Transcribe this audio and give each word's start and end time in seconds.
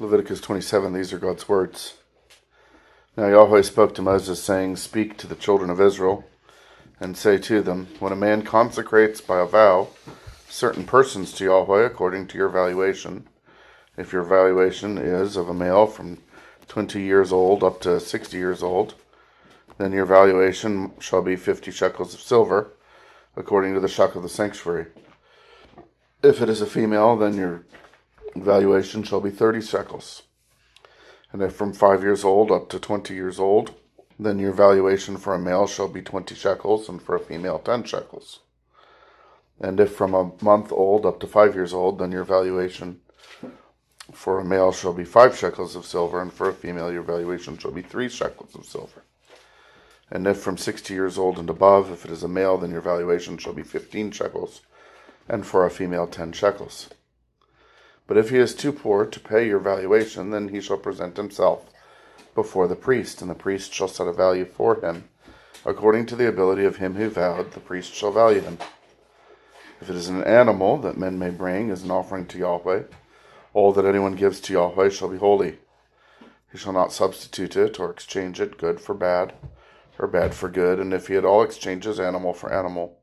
Leviticus 0.00 0.40
27, 0.40 0.92
these 0.92 1.12
are 1.12 1.20
God's 1.20 1.48
words. 1.48 1.94
Now 3.16 3.28
Yahweh 3.28 3.62
spoke 3.62 3.94
to 3.94 4.02
Moses, 4.02 4.42
saying, 4.42 4.74
Speak 4.74 5.16
to 5.18 5.28
the 5.28 5.36
children 5.36 5.70
of 5.70 5.80
Israel, 5.80 6.24
and 6.98 7.16
say 7.16 7.38
to 7.38 7.62
them, 7.62 7.86
When 8.00 8.12
a 8.12 8.16
man 8.16 8.42
consecrates 8.42 9.20
by 9.20 9.38
a 9.38 9.46
vow 9.46 9.86
certain 10.48 10.84
persons 10.84 11.32
to 11.34 11.44
Yahweh 11.44 11.86
according 11.86 12.26
to 12.28 12.38
your 12.38 12.48
valuation, 12.48 13.28
if 13.96 14.12
your 14.12 14.24
valuation 14.24 14.98
is 14.98 15.36
of 15.36 15.48
a 15.48 15.54
male 15.54 15.86
from 15.86 16.18
twenty 16.66 17.02
years 17.02 17.30
old 17.30 17.62
up 17.62 17.80
to 17.82 18.00
sixty 18.00 18.36
years 18.36 18.64
old, 18.64 18.94
then 19.78 19.92
your 19.92 20.06
valuation 20.06 20.90
shall 20.98 21.22
be 21.22 21.36
fifty 21.36 21.70
shekels 21.70 22.14
of 22.14 22.20
silver, 22.20 22.72
according 23.36 23.74
to 23.74 23.80
the 23.80 23.86
shekel 23.86 24.16
of 24.16 24.24
the 24.24 24.28
sanctuary. 24.28 24.86
If 26.20 26.42
it 26.42 26.48
is 26.48 26.60
a 26.60 26.66
female, 26.66 27.16
then 27.16 27.36
your 27.36 27.64
valuation 28.34 29.02
shall 29.02 29.20
be 29.20 29.30
thirty 29.30 29.60
shekels. 29.60 30.22
And 31.32 31.42
if 31.42 31.54
from 31.54 31.72
five 31.72 32.02
years 32.02 32.24
old 32.24 32.50
up 32.50 32.68
to 32.70 32.78
twenty 32.78 33.14
years 33.14 33.40
old, 33.40 33.74
then 34.18 34.38
your 34.38 34.52
valuation 34.52 35.16
for 35.16 35.34
a 35.34 35.38
male 35.38 35.66
shall 35.66 35.88
be 35.88 36.02
twenty 36.02 36.34
shekels, 36.34 36.88
and 36.88 37.02
for 37.02 37.16
a 37.16 37.20
female 37.20 37.58
ten 37.58 37.84
shekels. 37.84 38.40
And 39.60 39.80
if 39.80 39.94
from 39.94 40.14
a 40.14 40.32
month 40.40 40.72
old 40.72 41.06
up 41.06 41.20
to 41.20 41.26
five 41.26 41.54
years 41.54 41.72
old, 41.72 41.98
then 41.98 42.12
your 42.12 42.24
valuation 42.24 43.00
for 44.12 44.38
a 44.38 44.44
male 44.44 44.72
shall 44.72 44.92
be 44.92 45.04
five 45.04 45.36
shekels 45.36 45.74
of 45.74 45.86
silver, 45.86 46.20
and 46.20 46.32
for 46.32 46.48
a 46.48 46.54
female 46.54 46.92
your 46.92 47.02
valuation 47.02 47.56
shall 47.56 47.70
be 47.70 47.82
three 47.82 48.08
shekels 48.08 48.54
of 48.54 48.66
silver. 48.66 49.02
And 50.10 50.26
if 50.26 50.38
from 50.38 50.58
sixty 50.58 50.94
years 50.94 51.16
old 51.18 51.38
and 51.38 51.48
above, 51.48 51.90
if 51.90 52.04
it 52.04 52.10
is 52.10 52.22
a 52.22 52.28
male, 52.28 52.58
then 52.58 52.70
your 52.70 52.82
valuation 52.82 53.38
shall 53.38 53.54
be 53.54 53.62
fifteen 53.62 54.10
shekels, 54.10 54.60
and 55.28 55.46
for 55.46 55.64
a 55.64 55.70
female 55.70 56.06
ten 56.06 56.32
shekels. 56.32 56.90
But 58.06 58.18
if 58.18 58.30
he 58.30 58.38
is 58.38 58.54
too 58.54 58.72
poor 58.72 59.06
to 59.06 59.20
pay 59.20 59.46
your 59.46 59.58
valuation, 59.58 60.30
then 60.30 60.48
he 60.48 60.60
shall 60.60 60.76
present 60.76 61.16
himself 61.16 61.70
before 62.34 62.68
the 62.68 62.76
priest, 62.76 63.22
and 63.22 63.30
the 63.30 63.34
priest 63.34 63.72
shall 63.72 63.88
set 63.88 64.06
a 64.06 64.12
value 64.12 64.44
for 64.44 64.80
him. 64.80 65.08
According 65.64 66.06
to 66.06 66.16
the 66.16 66.28
ability 66.28 66.64
of 66.64 66.76
him 66.76 66.94
who 66.94 67.08
vowed, 67.08 67.52
the 67.52 67.60
priest 67.60 67.94
shall 67.94 68.12
value 68.12 68.40
him. 68.40 68.58
If 69.80 69.88
it 69.88 69.96
is 69.96 70.08
an 70.08 70.24
animal 70.24 70.78
that 70.78 70.98
men 70.98 71.18
may 71.18 71.30
bring 71.30 71.70
as 71.70 71.82
an 71.82 71.90
offering 71.90 72.26
to 72.26 72.38
Yahweh, 72.38 72.82
all 73.54 73.72
that 73.72 73.86
anyone 73.86 74.16
gives 74.16 74.40
to 74.40 74.52
Yahweh 74.52 74.90
shall 74.90 75.08
be 75.08 75.18
holy. 75.18 75.58
He 76.52 76.58
shall 76.58 76.72
not 76.72 76.92
substitute 76.92 77.56
it 77.56 77.80
or 77.80 77.90
exchange 77.90 78.40
it 78.40 78.58
good 78.58 78.80
for 78.80 78.94
bad, 78.94 79.32
or 79.98 80.06
bad 80.06 80.34
for 80.34 80.48
good, 80.48 80.78
and 80.78 80.92
if 80.92 81.08
he 81.08 81.16
at 81.16 81.24
all 81.24 81.42
exchanges 81.42 81.98
animal 81.98 82.34
for 82.34 82.52
animal, 82.52 82.98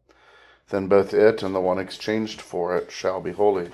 then 0.69 0.87
both 0.87 1.13
it 1.13 1.41
and 1.41 1.55
the 1.55 1.59
one 1.59 1.79
exchanged 1.79 2.41
for 2.41 2.75
it 2.75 2.91
shall 2.91 3.19
be 3.21 3.31
holy. 3.31 3.71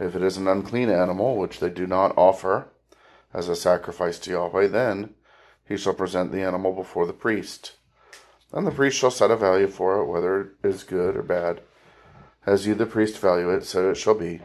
If 0.00 0.14
it 0.14 0.22
is 0.22 0.36
an 0.36 0.48
unclean 0.48 0.90
animal, 0.90 1.36
which 1.36 1.60
they 1.60 1.70
do 1.70 1.86
not 1.86 2.16
offer 2.16 2.68
as 3.32 3.48
a 3.48 3.56
sacrifice 3.56 4.18
to 4.20 4.30
Yahweh, 4.30 4.68
then 4.68 5.14
he 5.66 5.76
shall 5.76 5.94
present 5.94 6.32
the 6.32 6.42
animal 6.42 6.72
before 6.72 7.06
the 7.06 7.12
priest. 7.12 7.76
Then 8.52 8.64
the 8.64 8.70
priest 8.70 8.98
shall 8.98 9.10
set 9.10 9.30
a 9.30 9.36
value 9.36 9.66
for 9.66 10.00
it, 10.00 10.06
whether 10.06 10.40
it 10.40 10.48
is 10.62 10.84
good 10.84 11.16
or 11.16 11.22
bad. 11.22 11.60
As 12.46 12.66
you, 12.66 12.74
the 12.74 12.86
priest, 12.86 13.18
value 13.18 13.50
it, 13.50 13.64
so 13.64 13.90
it 13.90 13.96
shall 13.96 14.14
be. 14.14 14.40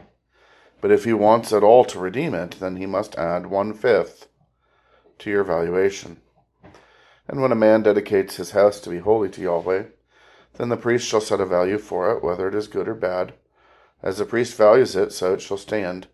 But 0.80 0.90
if 0.90 1.04
he 1.04 1.12
wants 1.12 1.52
at 1.52 1.62
all 1.62 1.84
to 1.84 1.98
redeem 1.98 2.34
it, 2.34 2.52
then 2.58 2.76
he 2.76 2.86
must 2.86 3.14
add 3.16 3.46
one 3.46 3.74
fifth 3.74 4.28
to 5.18 5.30
your 5.30 5.44
valuation. 5.44 6.20
And 7.28 7.40
when 7.40 7.52
a 7.52 7.56
man 7.56 7.82
dedicates 7.82 8.36
his 8.36 8.52
house 8.52 8.80
to 8.80 8.90
be 8.90 8.98
holy 8.98 9.28
to 9.30 9.42
Yahweh, 9.42 9.84
then 10.54 10.68
the 10.70 10.76
priest 10.76 11.06
shall 11.06 11.20
set 11.20 11.40
a 11.40 11.46
value 11.46 11.78
for 11.78 12.10
it, 12.10 12.24
whether 12.24 12.48
it 12.48 12.54
is 12.54 12.66
good 12.66 12.88
or 12.88 12.94
bad. 12.94 13.34
As 14.02 14.18
the 14.18 14.24
priest 14.24 14.56
values 14.56 14.96
it, 14.96 15.12
so 15.12 15.34
it 15.34 15.42
shall 15.42 15.58
stand. 15.58 16.06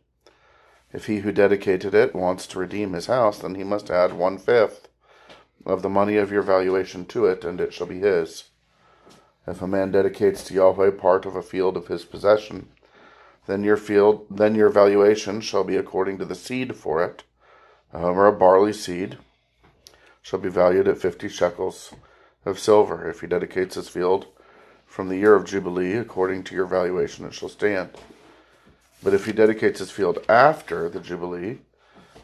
If 0.92 1.06
he 1.06 1.18
who 1.18 1.32
dedicated 1.32 1.94
it 1.94 2.14
wants 2.14 2.46
to 2.48 2.58
redeem 2.58 2.92
his 2.92 3.06
house, 3.06 3.38
then 3.38 3.54
he 3.54 3.64
must 3.64 3.90
add 3.90 4.12
one 4.12 4.38
fifth 4.38 4.88
of 5.64 5.82
the 5.82 5.88
money 5.88 6.16
of 6.16 6.32
your 6.32 6.42
valuation 6.42 7.04
to 7.06 7.26
it, 7.26 7.44
and 7.44 7.60
it 7.60 7.72
shall 7.72 7.86
be 7.86 7.98
his. 7.98 8.44
If 9.46 9.62
a 9.62 9.68
man 9.68 9.92
dedicates 9.92 10.42
to 10.44 10.54
Yahweh 10.54 10.92
part 10.92 11.26
of 11.26 11.36
a 11.36 11.42
field 11.42 11.76
of 11.76 11.86
his 11.86 12.04
possession, 12.04 12.68
then 13.46 13.62
your 13.62 13.76
field, 13.76 14.26
then 14.28 14.56
your 14.56 14.70
valuation 14.70 15.40
shall 15.40 15.62
be 15.62 15.76
according 15.76 16.18
to 16.18 16.24
the 16.24 16.34
seed 16.34 16.74
for 16.74 17.04
it. 17.04 17.22
A 17.92 18.00
homer 18.00 18.26
of 18.26 18.38
barley 18.38 18.72
seed 18.72 19.18
shall 20.22 20.40
be 20.40 20.48
valued 20.48 20.88
at 20.88 20.98
fifty 20.98 21.28
shekels 21.28 21.94
of 22.44 22.58
silver. 22.58 23.08
If 23.08 23.20
he 23.20 23.28
dedicates 23.28 23.76
his 23.76 23.88
field 23.88 24.26
from 24.96 25.10
the 25.10 25.18
year 25.18 25.34
of 25.34 25.44
Jubilee, 25.44 25.92
according 25.92 26.42
to 26.44 26.54
your 26.54 26.64
valuation, 26.64 27.26
it 27.26 27.34
shall 27.34 27.50
stand. 27.50 27.90
But 29.02 29.12
if 29.12 29.26
he 29.26 29.32
dedicates 29.32 29.78
his 29.78 29.90
field 29.90 30.24
after 30.26 30.88
the 30.88 31.00
Jubilee, 31.00 31.58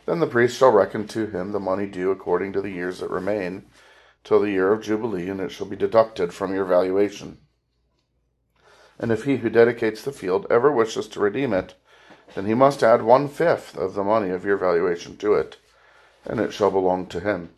then 0.07 0.21
the 0.21 0.27
priest 0.27 0.57
shall 0.57 0.73
reckon 0.73 1.07
to 1.09 1.27
him 1.27 1.53
the 1.53 1.61
money 1.61 1.85
due 1.85 2.11
according 2.11 2.55
to 2.55 2.63
the 2.63 2.71
years 2.71 3.01
that 3.01 3.11
remain 3.11 3.67
till 4.25 4.41
the 4.41 4.53
year 4.53 4.73
of 4.73 4.83
Jubilee, 4.83 5.29
and 5.29 5.39
it 5.39 5.51
shall 5.51 5.67
be 5.67 5.77
deducted 5.77 6.33
from 6.33 6.55
your 6.55 6.65
valuation. 6.65 7.37
And 8.99 9.13
if 9.13 9.25
he 9.25 9.37
who 9.37 9.51
dedicates 9.51 10.03
the 10.03 10.11
field 10.11 10.47
ever 10.49 10.73
wishes 10.73 11.09
to 11.09 11.21
redeem 11.21 11.53
it, 11.53 11.75
then 12.35 12.47
he 12.47 12.55
must 12.55 12.83
add 12.83 13.03
one 13.03 13.29
fifth 13.29 13.77
of 13.77 13.93
the 13.93 14.03
money 14.03 14.31
of 14.31 14.47
your 14.47 14.57
valuation 14.57 15.19
to 15.19 15.35
it, 15.35 15.59
and 16.25 16.41
it 16.41 16.55
shall 16.55 16.71
belong 16.71 17.05
to 17.09 17.21
him. 17.21 17.51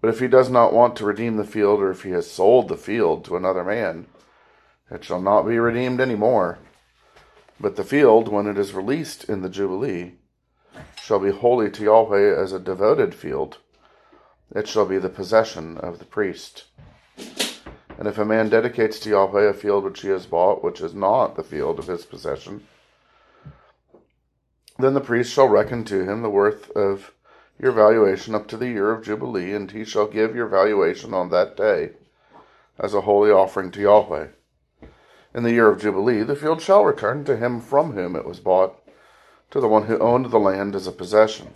But 0.00 0.08
if 0.08 0.20
he 0.20 0.28
does 0.28 0.48
not 0.48 0.72
want 0.72 0.96
to 0.96 1.04
redeem 1.04 1.36
the 1.36 1.44
field, 1.44 1.80
or 1.80 1.90
if 1.90 2.02
he 2.02 2.10
has 2.10 2.30
sold 2.30 2.68
the 2.68 2.76
field 2.76 3.24
to 3.24 3.36
another 3.36 3.64
man, 3.64 4.06
it 4.90 5.04
shall 5.04 5.20
not 5.20 5.42
be 5.42 5.58
redeemed 5.58 6.00
any 6.00 6.14
more. 6.14 6.58
But 7.60 7.76
the 7.76 7.84
field, 7.84 8.28
when 8.28 8.46
it 8.46 8.56
is 8.56 8.72
released 8.72 9.24
in 9.24 9.42
the 9.42 9.50
Jubilee, 9.50 10.14
shall 11.00 11.18
be 11.18 11.30
holy 11.30 11.70
to 11.70 11.84
Yahweh 11.84 12.34
as 12.34 12.52
a 12.52 12.58
devoted 12.58 13.14
field. 13.14 13.58
It 14.54 14.66
shall 14.66 14.86
be 14.86 14.98
the 14.98 15.10
possession 15.10 15.76
of 15.78 15.98
the 15.98 16.06
priest. 16.06 16.64
And 17.98 18.08
if 18.08 18.16
a 18.16 18.24
man 18.24 18.48
dedicates 18.48 18.98
to 19.00 19.10
Yahweh 19.10 19.50
a 19.50 19.52
field 19.52 19.84
which 19.84 20.00
he 20.00 20.08
has 20.08 20.24
bought, 20.24 20.64
which 20.64 20.80
is 20.80 20.94
not 20.94 21.36
the 21.36 21.44
field 21.44 21.78
of 21.78 21.86
his 21.86 22.06
possession, 22.06 22.66
then 24.78 24.94
the 24.94 25.00
priest 25.00 25.32
shall 25.32 25.48
reckon 25.48 25.84
to 25.84 26.08
him 26.08 26.22
the 26.22 26.30
worth 26.30 26.70
of 26.70 27.12
your 27.60 27.72
valuation 27.72 28.34
up 28.34 28.48
to 28.48 28.56
the 28.56 28.68
year 28.68 28.90
of 28.90 29.04
Jubilee, 29.04 29.52
and 29.52 29.70
he 29.70 29.84
shall 29.84 30.06
give 30.06 30.34
your 30.34 30.46
valuation 30.46 31.12
on 31.12 31.28
that 31.30 31.56
day 31.56 31.90
as 32.78 32.94
a 32.94 33.02
holy 33.02 33.30
offering 33.30 33.70
to 33.72 33.80
Yahweh. 33.80 34.28
In 35.34 35.42
the 35.42 35.52
year 35.52 35.68
of 35.68 35.80
Jubilee, 35.80 36.22
the 36.22 36.34
field 36.34 36.62
shall 36.62 36.84
return 36.84 37.24
to 37.24 37.36
him 37.36 37.60
from 37.60 37.92
whom 37.92 38.16
it 38.16 38.24
was 38.24 38.40
bought, 38.40 38.76
to 39.50 39.60
the 39.60 39.68
one 39.68 39.86
who 39.86 39.98
owned 39.98 40.30
the 40.30 40.40
land 40.40 40.74
as 40.74 40.86
a 40.86 40.92
possession. 40.92 41.48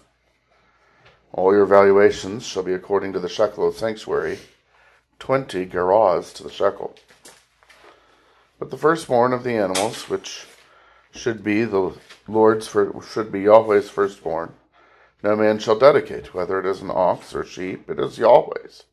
All 1.33 1.53
your 1.53 1.67
valuations 1.67 2.45
shall 2.45 2.63
be 2.63 2.75
according 2.75 3.13
to 3.15 3.21
the 3.21 3.29
shekel 3.29 3.67
of 3.67 3.77
sanctuary, 3.77 4.39
twenty 5.19 5.65
gerahs 5.65 6.33
to 6.35 6.43
the 6.43 6.51
shekel. 6.51 6.95
But 8.59 8.71
the 8.71 8.77
firstborn 8.77 9.33
of 9.33 9.43
the 9.43 9.57
animals, 9.57 10.09
which 10.09 10.47
should 11.13 11.43
be 11.43 11.65
the 11.65 11.97
Lord's, 12.29 12.69
should 12.69 13.33
be 13.33 13.43
Yahweh's 13.43 13.89
firstborn, 13.89 14.55
no 15.25 15.35
man 15.35 15.59
shall 15.59 15.79
dedicate, 15.79 16.35
whether 16.35 16.61
it 16.61 16.67
is 16.67 16.83
an 16.83 16.91
ox 16.93 17.35
or 17.35 17.47
sheep, 17.47 17.89
it 17.89 17.99
is 17.99 18.19
Yahweh's. 18.19 18.85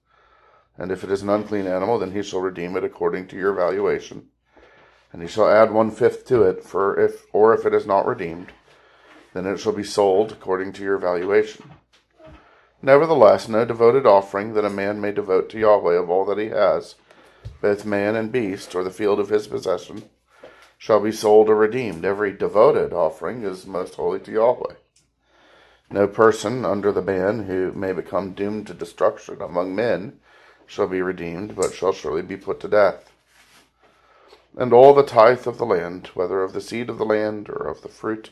And 0.77 0.89
if 0.89 1.03
it 1.03 1.11
is 1.11 1.21
an 1.21 1.29
unclean 1.29 1.67
animal, 1.67 1.99
then 1.99 2.13
he 2.13 2.23
shall 2.23 2.39
redeem 2.39 2.77
it 2.77 2.85
according 2.85 3.27
to 3.27 3.35
your 3.35 3.51
valuation. 3.51 4.29
And 5.11 5.21
he 5.21 5.27
shall 5.27 5.49
add 5.49 5.73
one 5.73 5.91
fifth 5.91 6.25
to 6.27 6.43
it, 6.43 6.63
for 6.63 6.97
if 6.97 7.25
or 7.33 7.53
if 7.53 7.65
it 7.65 7.73
is 7.73 7.85
not 7.85 8.07
redeemed, 8.07 8.53
then 9.33 9.45
it 9.45 9.59
shall 9.59 9.73
be 9.73 9.83
sold 9.83 10.31
according 10.31 10.71
to 10.73 10.83
your 10.83 10.97
valuation. 10.97 11.69
Nevertheless, 12.81 13.49
no 13.49 13.65
devoted 13.65 14.05
offering 14.05 14.53
that 14.53 14.63
a 14.63 14.69
man 14.69 15.01
may 15.01 15.11
devote 15.11 15.49
to 15.49 15.59
Yahweh 15.59 15.99
of 15.99 16.09
all 16.09 16.23
that 16.23 16.37
he 16.37 16.47
has, 16.47 16.95
both 17.59 17.83
man 17.83 18.15
and 18.15 18.31
beast, 18.31 18.73
or 18.73 18.85
the 18.85 18.89
field 18.89 19.19
of 19.19 19.27
his 19.27 19.47
possession, 19.47 20.09
shall 20.77 21.01
be 21.01 21.11
sold 21.11 21.49
or 21.49 21.55
redeemed. 21.55 22.05
Every 22.05 22.31
devoted 22.31 22.93
offering 22.93 23.43
is 23.43 23.67
most 23.67 23.95
holy 23.95 24.19
to 24.21 24.31
Yahweh. 24.31 24.75
No 25.91 26.07
person 26.07 26.63
under 26.63 26.93
the 26.93 27.01
ban 27.01 27.43
who 27.43 27.73
may 27.73 27.91
become 27.91 28.31
doomed 28.31 28.67
to 28.67 28.73
destruction 28.73 29.41
among 29.41 29.75
men 29.75 30.19
shall 30.65 30.87
be 30.87 31.01
redeemed, 31.01 31.53
but 31.53 31.73
shall 31.73 31.91
surely 31.91 32.21
be 32.21 32.37
put 32.37 32.61
to 32.61 32.69
death. 32.69 33.11
And 34.57 34.71
all 34.71 34.93
the 34.93 35.03
tithe 35.03 35.45
of 35.47 35.57
the 35.57 35.65
land, 35.65 36.07
whether 36.13 36.43
of 36.43 36.53
the 36.53 36.61
seed 36.61 36.89
of 36.89 36.97
the 36.97 37.05
land 37.05 37.49
or 37.49 37.67
of 37.67 37.81
the 37.81 37.89
fruit 37.89 38.29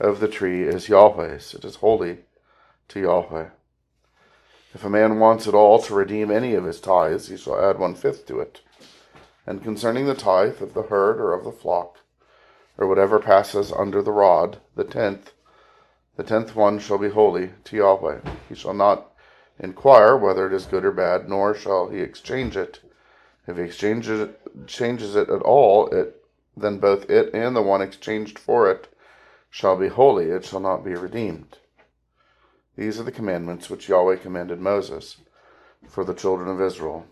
of 0.00 0.20
the 0.20 0.28
tree, 0.28 0.62
is 0.62 0.88
Yahweh's. 0.88 1.52
It 1.52 1.64
is 1.64 1.76
holy 1.76 2.20
to 2.88 3.00
Yahweh. 3.00 3.48
If 4.72 4.82
a 4.82 4.90
man 4.90 5.18
wants 5.18 5.46
at 5.46 5.54
all 5.54 5.82
to 5.82 5.94
redeem 5.94 6.30
any 6.30 6.54
of 6.54 6.64
his 6.64 6.80
tithes, 6.80 7.28
he 7.28 7.36
shall 7.36 7.62
add 7.62 7.78
one 7.78 7.96
fifth 7.96 8.26
to 8.28 8.40
it. 8.40 8.62
And 9.46 9.62
concerning 9.62 10.06
the 10.06 10.14
tithe 10.14 10.62
of 10.62 10.72
the 10.72 10.84
herd 10.84 11.20
or 11.20 11.34
of 11.34 11.44
the 11.44 11.52
flock, 11.52 11.98
or 12.78 12.86
whatever 12.86 13.18
passes 13.18 13.72
under 13.72 14.00
the 14.00 14.12
rod, 14.12 14.58
the 14.74 14.84
tenth, 14.84 15.32
the 16.18 16.24
tenth 16.24 16.56
one 16.56 16.80
shall 16.80 16.98
be 16.98 17.10
holy 17.10 17.50
to 17.62 17.76
Yahweh. 17.76 18.18
He 18.48 18.56
shall 18.56 18.74
not 18.74 19.12
inquire 19.60 20.16
whether 20.16 20.48
it 20.48 20.52
is 20.52 20.66
good 20.66 20.84
or 20.84 20.90
bad, 20.90 21.28
nor 21.28 21.54
shall 21.54 21.90
he 21.90 22.00
exchange 22.00 22.56
it. 22.56 22.80
If 23.46 23.56
he 23.56 23.62
exchanges 23.62 24.20
it, 24.20 24.66
changes 24.66 25.14
it 25.14 25.30
at 25.30 25.42
all, 25.42 25.86
it 25.90 26.24
then 26.56 26.80
both 26.80 27.08
it 27.08 27.32
and 27.32 27.54
the 27.54 27.62
one 27.62 27.80
exchanged 27.80 28.36
for 28.36 28.68
it 28.68 28.92
shall 29.48 29.76
be 29.76 29.86
holy, 29.86 30.26
it 30.26 30.44
shall 30.44 30.58
not 30.58 30.84
be 30.84 30.94
redeemed. 30.96 31.58
These 32.76 32.98
are 32.98 33.04
the 33.04 33.12
commandments 33.12 33.70
which 33.70 33.88
Yahweh 33.88 34.16
commanded 34.16 34.60
Moses 34.60 35.18
for 35.86 36.02
the 36.02 36.14
children 36.14 36.48
of 36.48 36.60
Israel 36.60 37.06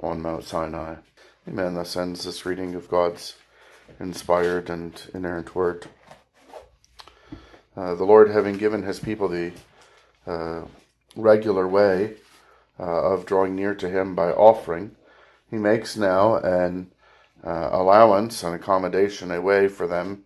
on 0.00 0.20
Mount 0.20 0.42
Sinai. 0.42 0.96
Amen. 1.46 1.74
Thus 1.74 1.96
ends 1.96 2.24
this 2.24 2.44
reading 2.44 2.74
of 2.74 2.88
God's 2.88 3.36
inspired 4.00 4.68
and 4.68 5.00
inerrant 5.14 5.54
word. 5.54 5.86
Uh, 7.76 7.94
the 7.94 8.04
Lord, 8.04 8.30
having 8.30 8.56
given 8.56 8.82
his 8.82 9.00
people 9.00 9.28
the 9.28 9.52
uh, 10.26 10.62
regular 11.16 11.66
way 11.66 12.14
uh, 12.78 13.12
of 13.12 13.26
drawing 13.26 13.54
near 13.54 13.74
to 13.74 13.88
him 13.88 14.14
by 14.14 14.30
offering, 14.30 14.94
he 15.50 15.56
makes 15.56 15.96
now 15.96 16.36
an 16.36 16.90
uh, 17.44 17.70
allowance, 17.72 18.42
an 18.42 18.54
accommodation, 18.54 19.30
a 19.30 19.40
way 19.40 19.68
for 19.68 19.86
them 19.86 20.24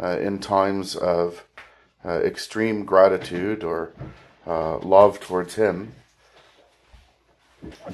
uh, 0.00 0.18
in 0.18 0.38
times 0.38 0.96
of 0.96 1.44
uh, 2.04 2.20
extreme 2.20 2.84
gratitude 2.84 3.62
or 3.62 3.92
love 4.46 5.20
towards 5.20 5.54
him 5.54 5.92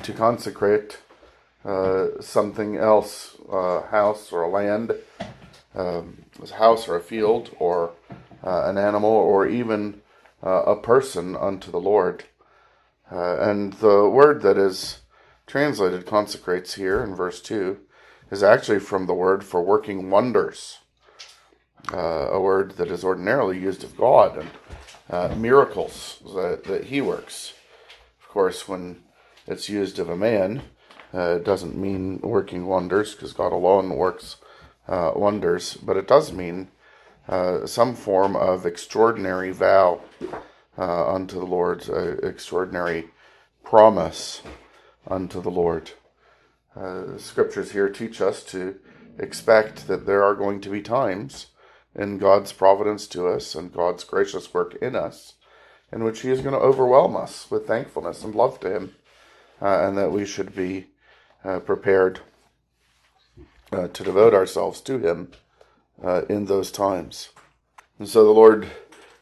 to 0.03 0.13
consecrate 0.13 0.99
uh, 1.65 2.21
something 2.21 2.77
else, 2.77 3.37
a 3.51 3.83
house 3.83 4.33
or 4.33 4.43
a 4.43 4.49
land, 4.49 4.93
um, 5.75 6.25
a 6.43 6.55
house 6.55 6.89
or 6.89 6.97
a 6.97 7.01
field, 7.01 7.51
or 7.59 7.93
uh, 8.45 8.65
an 8.65 8.79
animal, 8.79 9.11
or 9.11 9.47
even 9.47 10.03
uh, 10.43 10.63
a 10.65 10.77
person 10.77 11.37
unto 11.37 11.71
the 11.71 11.81
Lord. 11.81 12.25
Uh, 13.11 13.37
and 13.41 13.75
the 13.75 14.09
word 14.09 14.43
that 14.43 14.59
is 14.59 15.01
translated 15.47 16.07
consecrates 16.07 16.75
here 16.75 17.03
in 17.03 17.15
verse 17.15 17.41
2 17.41 17.79
is 18.31 18.43
actually 18.43 18.79
from 18.79 19.07
the 19.07 19.15
word 19.15 19.45
for 19.45 19.63
working 19.63 20.11
wonders, 20.11 20.79
uh, 21.93 22.29
a 22.31 22.41
word 22.41 22.73
that 22.73 22.89
is 22.89 23.05
ordinarily 23.05 23.59
used 23.59 23.85
of 23.85 23.97
God 23.97 24.39
and 24.39 24.51
uh, 25.11 25.35
miracles 25.37 26.23
that, 26.35 26.65
that 26.65 26.85
He 26.85 27.01
works. 27.01 27.53
Of 28.23 28.29
course, 28.29 28.67
when 28.67 29.03
it's 29.47 29.69
used 29.69 29.99
of 29.99 30.09
a 30.09 30.17
man, 30.17 30.63
uh, 31.15 31.37
it 31.37 31.45
doesn't 31.45 31.77
mean 31.77 32.19
working 32.23 32.67
wonders 32.67 33.15
because 33.15 33.35
God 33.35 33.53
alone 33.53 33.91
works 33.91 34.37
wonders, 34.89 35.75
but 35.75 35.97
it 35.97 36.09
does 36.09 36.33
mean 36.33 36.69
uh, 37.29 37.67
some 37.67 37.95
form 37.95 38.37
of 38.37 38.67
extraordinary 38.67 39.51
vow 39.51 40.01
uh, 40.79 41.15
unto 41.15 41.39
the 41.39 41.47
Lord, 41.47 41.89
uh, 41.89 42.17
extraordinary 42.19 43.11
promise 43.65 44.43
unto 45.07 45.41
the 45.41 45.51
Lord. 45.51 45.93
Uh, 46.75 47.19
scriptures 47.19 47.73
here 47.73 47.89
teach 47.89 48.21
us 48.21 48.43
to 48.45 48.77
expect 49.19 49.87
that 49.89 50.07
there 50.07 50.23
are 50.23 50.35
going 50.35 50.61
to 50.63 50.71
be 50.71 50.81
times 50.81 51.47
in 51.95 52.19
God's 52.19 52.53
providence 52.53 53.07
to 53.09 53.29
us 53.29 53.55
and 53.55 53.73
God's 53.73 54.05
gracious 54.05 54.53
work 54.55 54.75
in 54.77 54.97
us 54.97 55.35
in 55.93 56.03
which 56.03 56.23
He 56.23 56.31
is 56.31 56.41
going 56.41 56.55
to 56.55 56.61
overwhelm 56.61 57.17
us 57.17 57.51
with 57.51 57.67
thankfulness 57.67 58.25
and 58.25 58.35
love 58.35 58.59
to 58.61 58.75
Him, 58.75 58.95
and 59.61 59.97
that 59.99 60.11
we 60.11 60.25
should 60.25 60.55
be 60.55 60.87
uh, 61.45 61.61
prepared 61.61 62.21
uh, 63.71 63.89
to 63.89 64.03
devote 64.03 64.35
ourselves 64.35 64.81
to 64.81 64.99
Him 64.99 65.33
uh, 66.03 66.23
in 66.29 66.47
those 66.47 66.71
times. 66.71 67.31
And 67.99 68.09
so 68.09 68.25
the 68.25 68.31
Lord 68.31 68.71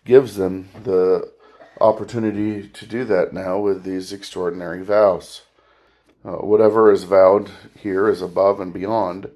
gives 0.05 0.37
them 0.37 0.69
the 0.83 1.31
opportunity 1.81 2.69
to 2.69 2.87
do 2.87 3.05
that 3.05 3.33
now 3.33 3.59
with 3.59 3.85
these 3.85 4.13
extraordinary 4.13 4.83
vows. 4.83 5.43
Uh, 6.25 6.37
whatever 6.37 6.93
is 6.93 7.05
vowed 7.05 7.51
here 7.79 8.09
is 8.09 8.21
above 8.21 8.61
and 8.61 8.73
beyond 8.73 9.31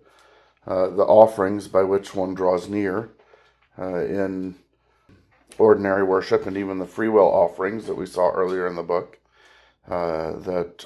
uh, 0.67 0.89
the 0.89 1.05
offerings 1.05 1.69
by 1.69 1.83
which 1.83 2.15
one 2.15 2.35
draws 2.35 2.69
near 2.69 3.11
uh, 3.79 4.05
in 4.05 4.55
ordinary 5.59 6.03
worship 6.03 6.47
and 6.47 6.57
even 6.57 6.79
the 6.79 6.87
free 6.87 7.09
will 7.09 7.31
offerings 7.31 7.87
that 7.87 7.97
we 7.97 8.07
saw 8.07 8.31
earlier 8.31 8.67
in 8.67 8.77
the 8.77 8.83
book 8.83 9.19
that 9.87 10.85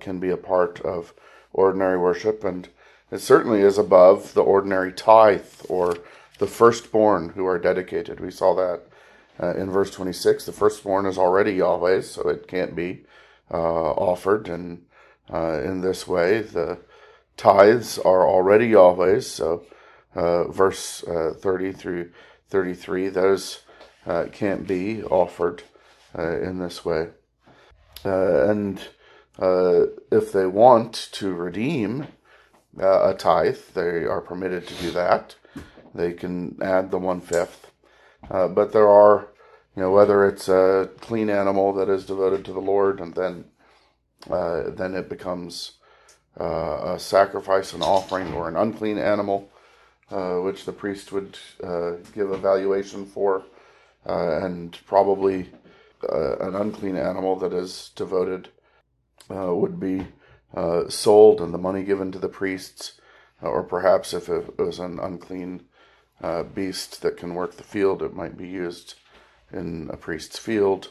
can 0.00 0.18
be 0.18 0.30
a 0.30 0.36
part 0.36 0.80
of 0.80 1.12
ordinary 1.56 1.98
worship, 1.98 2.44
and 2.44 2.68
it 3.10 3.18
certainly 3.18 3.60
is 3.60 3.78
above 3.78 4.34
the 4.34 4.42
ordinary 4.42 4.92
tithe 4.92 5.46
or 5.68 5.96
the 6.38 6.46
firstborn 6.46 7.30
who 7.30 7.46
are 7.46 7.58
dedicated. 7.58 8.20
We 8.20 8.30
saw 8.30 8.54
that 8.54 8.82
uh, 9.40 9.54
in 9.54 9.70
verse 9.70 9.90
26. 9.90 10.46
The 10.46 10.52
firstborn 10.52 11.06
is 11.06 11.18
already 11.18 11.52
Yahweh's, 11.52 12.10
so 12.10 12.28
it 12.28 12.48
can't 12.48 12.74
be 12.74 13.04
uh, 13.50 13.92
offered 13.92 14.48
and 14.48 14.84
uh, 15.32 15.60
in 15.62 15.80
this 15.80 16.06
way. 16.06 16.40
The 16.40 16.78
tithes 17.36 17.98
are 17.98 18.26
already 18.26 18.68
Yahweh's, 18.68 19.30
so 19.30 19.64
uh, 20.14 20.48
verse 20.48 21.04
uh, 21.04 21.34
30 21.38 21.72
through 21.72 22.10
33, 22.48 23.08
those 23.08 23.60
uh, 24.06 24.24
can't 24.32 24.66
be 24.66 25.02
offered 25.04 25.62
in 26.16 26.58
this 26.58 26.82
way. 26.82 27.08
and 28.04 28.80
if 30.10 30.32
they 30.32 30.46
want 30.46 31.08
to 31.12 31.34
redeem 31.34 32.06
uh, 32.80 33.10
a 33.10 33.14
tithe, 33.14 33.58
they 33.74 34.04
are 34.04 34.20
permitted 34.20 34.66
to 34.66 34.74
do 34.74 34.90
that. 34.92 35.34
They 35.94 36.12
can 36.12 36.58
add 36.62 36.90
the 36.90 36.98
one 36.98 37.20
fifth. 37.20 37.70
Uh, 38.30 38.48
but 38.48 38.72
there 38.72 38.88
are, 38.88 39.28
you 39.74 39.82
know, 39.82 39.90
whether 39.90 40.26
it's 40.26 40.48
a 40.48 40.90
clean 41.00 41.30
animal 41.30 41.72
that 41.74 41.88
is 41.88 42.04
devoted 42.04 42.44
to 42.44 42.52
the 42.52 42.60
Lord, 42.60 43.00
and 43.00 43.14
then 43.14 43.44
uh, 44.30 44.70
then 44.70 44.94
it 44.94 45.08
becomes 45.08 45.72
uh, 46.40 46.94
a 46.94 46.98
sacrifice, 46.98 47.72
an 47.72 47.82
offering, 47.82 48.32
or 48.32 48.48
an 48.48 48.56
unclean 48.56 48.98
animal, 48.98 49.48
uh, 50.10 50.36
which 50.36 50.64
the 50.64 50.72
priest 50.72 51.12
would 51.12 51.38
give 52.14 52.30
a 52.30 52.36
valuation 52.36 53.06
for, 53.06 53.44
and 54.04 54.78
probably 54.86 55.48
an 56.02 56.54
unclean 56.54 56.96
animal 56.96 57.36
that 57.36 57.52
is 57.52 57.90
devoted 57.94 58.48
uh, 59.30 59.54
would 59.54 59.80
be 59.80 60.06
uh, 60.54 60.88
sold 60.88 61.40
and 61.40 61.52
the 61.52 61.58
money 61.58 61.82
given 61.82 62.12
to 62.12 62.18
the 62.18 62.28
priests, 62.28 63.00
uh, 63.42 63.48
or 63.48 63.62
perhaps 63.62 64.14
if 64.14 64.28
it 64.28 64.58
was 64.58 64.78
an 64.78 64.98
unclean 64.98 65.62
uh, 66.22 66.42
beast 66.42 67.02
that 67.02 67.16
can 67.16 67.34
work 67.34 67.56
the 67.56 67.62
field, 67.62 68.02
it 68.02 68.14
might 68.14 68.36
be 68.36 68.48
used 68.48 68.94
in 69.52 69.90
a 69.92 69.96
priest's 69.96 70.38
field, 70.38 70.90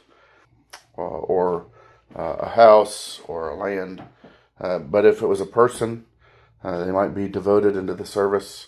uh, 0.98 1.02
or 1.02 1.68
a 2.16 2.50
house, 2.50 3.20
or 3.28 3.50
a 3.50 3.56
land. 3.56 4.02
but 4.90 5.06
if 5.06 5.22
it 5.22 5.28
was 5.28 5.42
a 5.42 5.46
person, 5.46 6.06
they 6.64 6.92
might 6.92 7.14
be 7.14 7.28
devoted 7.28 7.76
into 7.76 7.94
the 7.94 8.06
service 8.06 8.68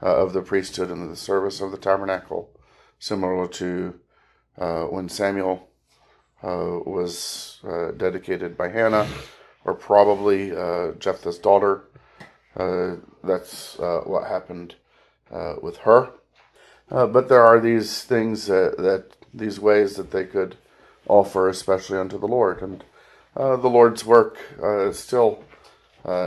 of 0.00 0.32
the 0.32 0.42
priesthood 0.42 0.90
and 0.90 1.10
the 1.10 1.16
service 1.16 1.60
of 1.60 1.72
the 1.72 1.78
tabernacle, 1.78 2.50
similar 2.98 3.48
to 3.48 3.98
when 4.56 5.08
Samuel 5.08 5.68
uh, 6.44 6.78
was 6.84 7.58
uh, 7.66 7.90
dedicated 7.92 8.54
by 8.54 8.68
Hannah, 8.68 9.08
or 9.64 9.74
probably 9.74 10.54
uh, 10.56 10.92
Jephthah's 10.92 11.38
daughter. 11.38 11.84
Uh, 12.56 12.96
that's 13.22 13.78
uh, 13.80 14.00
what 14.04 14.28
happened 14.28 14.74
uh, 15.32 15.54
with 15.62 15.78
her. 15.78 16.10
but 16.88 17.28
there 17.28 17.42
are 17.42 17.60
these 17.60 18.04
things 18.04 18.46
that, 18.46 18.76
that, 18.78 19.16
these 19.32 19.58
ways 19.58 19.96
that 19.96 20.12
they 20.12 20.24
could 20.24 20.56
offer, 21.08 21.48
especially 21.48 21.98
unto 21.98 22.18
the 22.18 22.28
Lord, 22.28 22.62
and 22.62 22.84
the 23.34 23.68
Lord's 23.68 24.04
work 24.04 24.38
still 24.92 25.42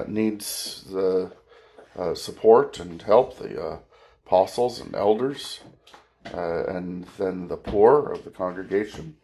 needs 0.07 0.83
the 0.91 1.31
support 2.15 2.79
and 2.79 3.01
help 3.01 3.37
the 3.37 3.79
apostles 4.27 4.81
and 4.81 4.93
elders, 4.93 5.61
uh, 6.33 6.65
and 6.65 7.05
then 7.17 7.47
the 7.47 7.55
poor 7.55 8.11
of 8.11 8.25
the 8.25 8.29
congregation 8.29 9.15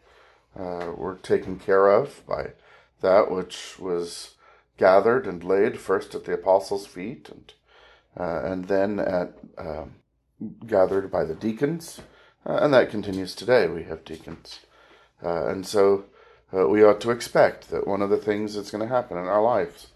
uh, 0.58 0.92
were 0.96 1.16
taken 1.16 1.58
care 1.58 1.88
of 1.88 2.26
by 2.26 2.52
that 3.04 3.30
which 3.30 3.78
was 3.78 4.34
gathered 4.78 5.26
and 5.26 5.44
laid 5.44 5.78
first 5.78 6.14
at 6.14 6.24
the 6.24 6.32
apostles' 6.32 6.86
feet 6.86 7.28
and 7.28 7.52
uh, 8.18 8.42
and 8.44 8.66
then 8.66 8.98
at 8.98 9.32
um, 9.58 9.96
gathered 10.66 11.10
by 11.10 11.24
the 11.24 11.34
deacons, 11.34 12.00
uh, 12.46 12.58
and 12.62 12.72
that 12.72 12.90
continues 12.90 13.34
today. 13.34 13.66
We 13.66 13.84
have 13.84 14.04
deacons, 14.04 14.60
uh, 15.22 15.48
and 15.48 15.66
so 15.66 16.04
uh, 16.56 16.68
we 16.68 16.84
ought 16.84 17.00
to 17.02 17.10
expect 17.10 17.70
that 17.70 17.88
one 17.88 18.02
of 18.02 18.10
the 18.10 18.24
things 18.28 18.54
that's 18.54 18.70
going 18.70 18.88
to 18.88 18.94
happen 18.94 19.18
in 19.18 19.24
our 19.24 19.42
lives 19.42 19.88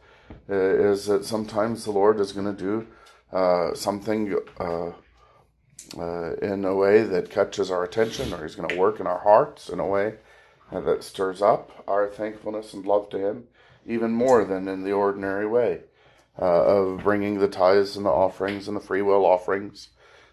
uh, 0.50 0.54
is 0.54 1.06
that 1.06 1.24
sometimes 1.24 1.84
the 1.84 1.92
Lord 1.92 2.18
is 2.20 2.32
going 2.32 2.56
to 2.56 2.62
do 2.62 2.86
something. 3.74 4.36
in 6.50 6.64
a 6.64 6.74
way 6.74 7.02
that 7.02 7.30
catches 7.30 7.70
our 7.70 7.84
attention, 7.84 8.32
or 8.34 8.42
He's 8.42 8.56
going 8.56 8.68
to 8.68 8.76
work 8.76 9.00
in 9.00 9.06
our 9.06 9.20
hearts 9.20 9.68
in 9.68 9.78
a 9.80 9.86
way 9.86 10.14
that 10.72 11.02
stirs 11.02 11.40
up 11.40 11.84
our 11.86 12.08
thankfulness 12.08 12.74
and 12.74 12.86
love 12.86 13.08
to 13.10 13.18
Him 13.18 13.44
even 13.86 14.12
more 14.12 14.44
than 14.44 14.68
in 14.68 14.84
the 14.84 14.92
ordinary 14.92 15.46
way 15.46 15.80
uh, 16.40 16.64
of 16.64 17.02
bringing 17.02 17.38
the 17.38 17.48
tithes 17.48 17.96
and 17.96 18.04
the 18.04 18.10
offerings 18.10 18.68
and 18.68 18.76
the 18.76 18.80
free 18.80 19.02
will 19.02 19.24
offerings 19.24 19.88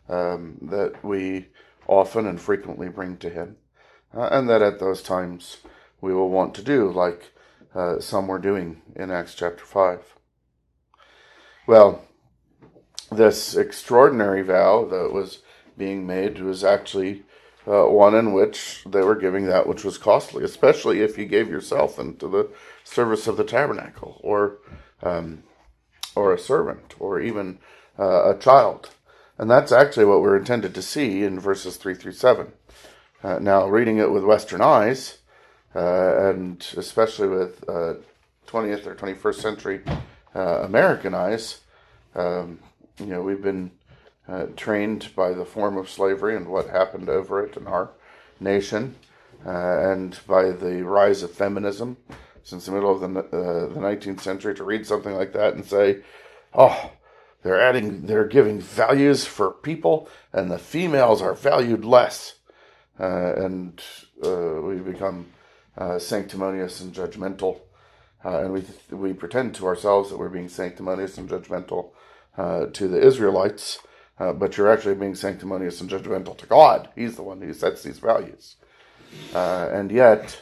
um, 0.10 0.58
that 0.62 1.04
we 1.04 1.48
often 1.88 2.28
and 2.28 2.40
frequently 2.40 2.90
bring 2.90 3.18
to 3.18 3.30
Him, 3.30 3.58
uh, 4.14 4.28
and 4.32 4.50
that 4.50 4.62
at 4.62 4.80
those 4.80 5.02
times 5.02 5.58
we 6.02 6.14
will 6.14 6.30
want 6.30 6.54
to 6.56 6.64
do 6.64 6.92
like 6.92 7.32
uh, 7.74 8.00
some 8.00 8.28
were 8.28 8.40
doing 8.40 8.82
in 8.96 9.12
Acts 9.12 9.36
chapter 9.36 9.66
5. 9.66 10.16
Well, 11.68 12.04
this 13.12 13.56
extraordinary 13.56 14.42
vow 14.42 14.86
that 14.86 15.12
was 15.12 15.40
being 15.78 16.06
made 16.08 16.40
was 16.40 16.64
actually 16.64 17.24
uh, 17.68 17.86
one 17.86 18.16
in 18.16 18.34
which 18.34 18.84
they 18.86 19.02
were 19.02 19.16
giving 19.16 19.46
that 19.46 19.68
which 19.68 19.84
was 19.84 19.98
costly, 19.98 20.44
especially 20.44 21.02
if 21.02 21.18
you 21.18 21.26
gave 21.26 21.50
yourself 21.50 21.98
into 22.00 22.28
the 22.28 22.50
service 22.84 23.28
of 23.28 23.38
the 23.38 23.44
tabernacle, 23.44 24.20
or 24.24 24.58
um, 25.02 25.44
or 26.16 26.34
a 26.34 26.40
servant, 26.40 26.96
or 27.00 27.20
even 27.20 27.60
uh, 28.00 28.32
a 28.32 28.38
child. 28.38 28.90
And 29.38 29.50
that's 29.50 29.72
actually 29.72 30.06
what 30.06 30.22
we're 30.22 30.38
intended 30.38 30.74
to 30.76 30.82
see 30.82 31.24
in 31.24 31.40
verses 31.40 31.76
3 31.76 31.94
through 31.96 32.14
7. 32.14 32.54
Uh, 33.22 33.40
now, 33.40 33.68
reading 33.68 33.98
it 33.98 34.12
with 34.12 34.24
Western 34.24 34.62
eyes, 34.62 35.18
uh, 35.76 36.30
and 36.30 36.66
especially 36.78 37.28
with 37.28 37.66
20th 37.66 38.88
uh, 38.88 38.90
or 38.90 38.96
21st 38.96 39.36
century 39.36 39.82
uh, 40.34 40.62
American 40.64 41.14
eyes, 41.14 41.62
um, 42.16 42.60
you 43.00 43.08
know, 43.08 43.22
we've 43.22 43.42
been 43.42 43.72
uh, 44.28 44.46
trained 44.56 45.10
by 45.16 45.34
the 45.34 45.46
form 45.46 45.78
of 45.78 45.90
slavery 45.90 46.36
and 46.36 46.48
what 46.48 46.70
happened 46.70 47.10
over 47.10 47.44
it 47.44 47.56
in 47.58 47.68
our 47.68 47.92
nation, 48.40 48.96
and 49.44 50.20
by 50.28 50.50
the 50.50 50.84
rise 50.84 51.22
of 51.22 51.32
feminism 51.32 51.98
since 52.46 52.68
the 52.68 52.72
middle 52.72 52.92
of 52.92 53.02
the, 53.02 53.08
the 53.08 53.80
19th 53.80 54.22
century 54.22 54.54
to 54.54 54.64
read 54.64 54.86
something 54.86 55.16
like 55.16 55.34
that 55.34 55.56
and 55.56 55.66
say, 55.66 55.98
oh, 56.54 56.92
they're 57.42 57.60
adding, 57.60 58.06
they're 58.06 58.28
giving 58.28 58.60
values 58.60 59.26
for 59.26 59.52
people, 59.52 60.08
and 60.32 60.50
the 60.50 60.60
females 60.60 61.22
are 61.22 61.34
valued 61.34 61.84
less. 61.84 62.36
Uh, 63.00 63.34
and 63.36 63.82
uh, 64.24 64.62
we 64.62 64.78
become 64.78 65.28
uh, 65.78 66.00
sanctimonious 66.00 66.82
and 66.82 66.94
judgmental, 66.94 67.62
uh, 68.24 68.40
and 68.40 68.54
we 68.54 68.64
we 68.90 69.12
pretend 69.12 69.54
to 69.54 69.68
ourselves 69.68 70.10
that 70.10 70.18
we're 70.18 70.30
being 70.30 70.48
sanctimonious 70.48 71.18
and 71.18 71.30
judgmental 71.30 71.90
uh, 72.38 72.68
to 72.68 72.88
the 72.88 73.00
Israelites, 73.00 73.80
uh, 74.20 74.34
but 74.34 74.58
you're 74.58 74.72
actually 74.72 74.96
being 74.96 75.16
sanctimonious 75.16 75.82
and 75.82 75.90
judgmental 75.90 76.38
to 76.38 76.46
God. 76.46 76.90
He's 76.96 77.16
the 77.16 77.24
one 77.24 77.42
who 77.42 77.54
sets 77.54 77.84
these 77.84 78.00
values, 78.00 78.56
and 79.34 79.92
yet, 79.92 80.42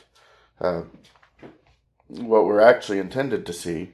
what 2.07 2.45
we're 2.45 2.61
actually 2.61 2.99
intended 2.99 3.45
to 3.45 3.53
see 3.53 3.93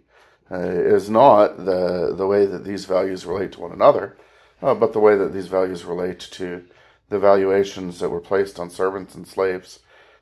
uh, 0.52 0.58
is 0.62 1.10
not 1.10 1.58
the 1.66 2.14
the 2.16 2.26
way 2.26 2.46
that 2.46 2.64
these 2.64 2.86
values 2.86 3.26
relate 3.26 3.52
to 3.52 3.62
one 3.62 3.72
another, 3.72 4.18
uh, 4.62 4.74
but 4.74 4.94
the 4.94 5.00
way 5.00 5.16
that 5.16 5.32
these 5.32 5.48
values 5.48 5.86
relate 5.86 6.20
to 6.20 6.66
the 7.10 7.20
valuations 7.20 8.00
that 8.00 8.10
were 8.10 8.20
placed 8.20 8.60
on 8.60 8.70
servants 8.70 9.14
and 9.16 9.28
slaves 9.28 9.80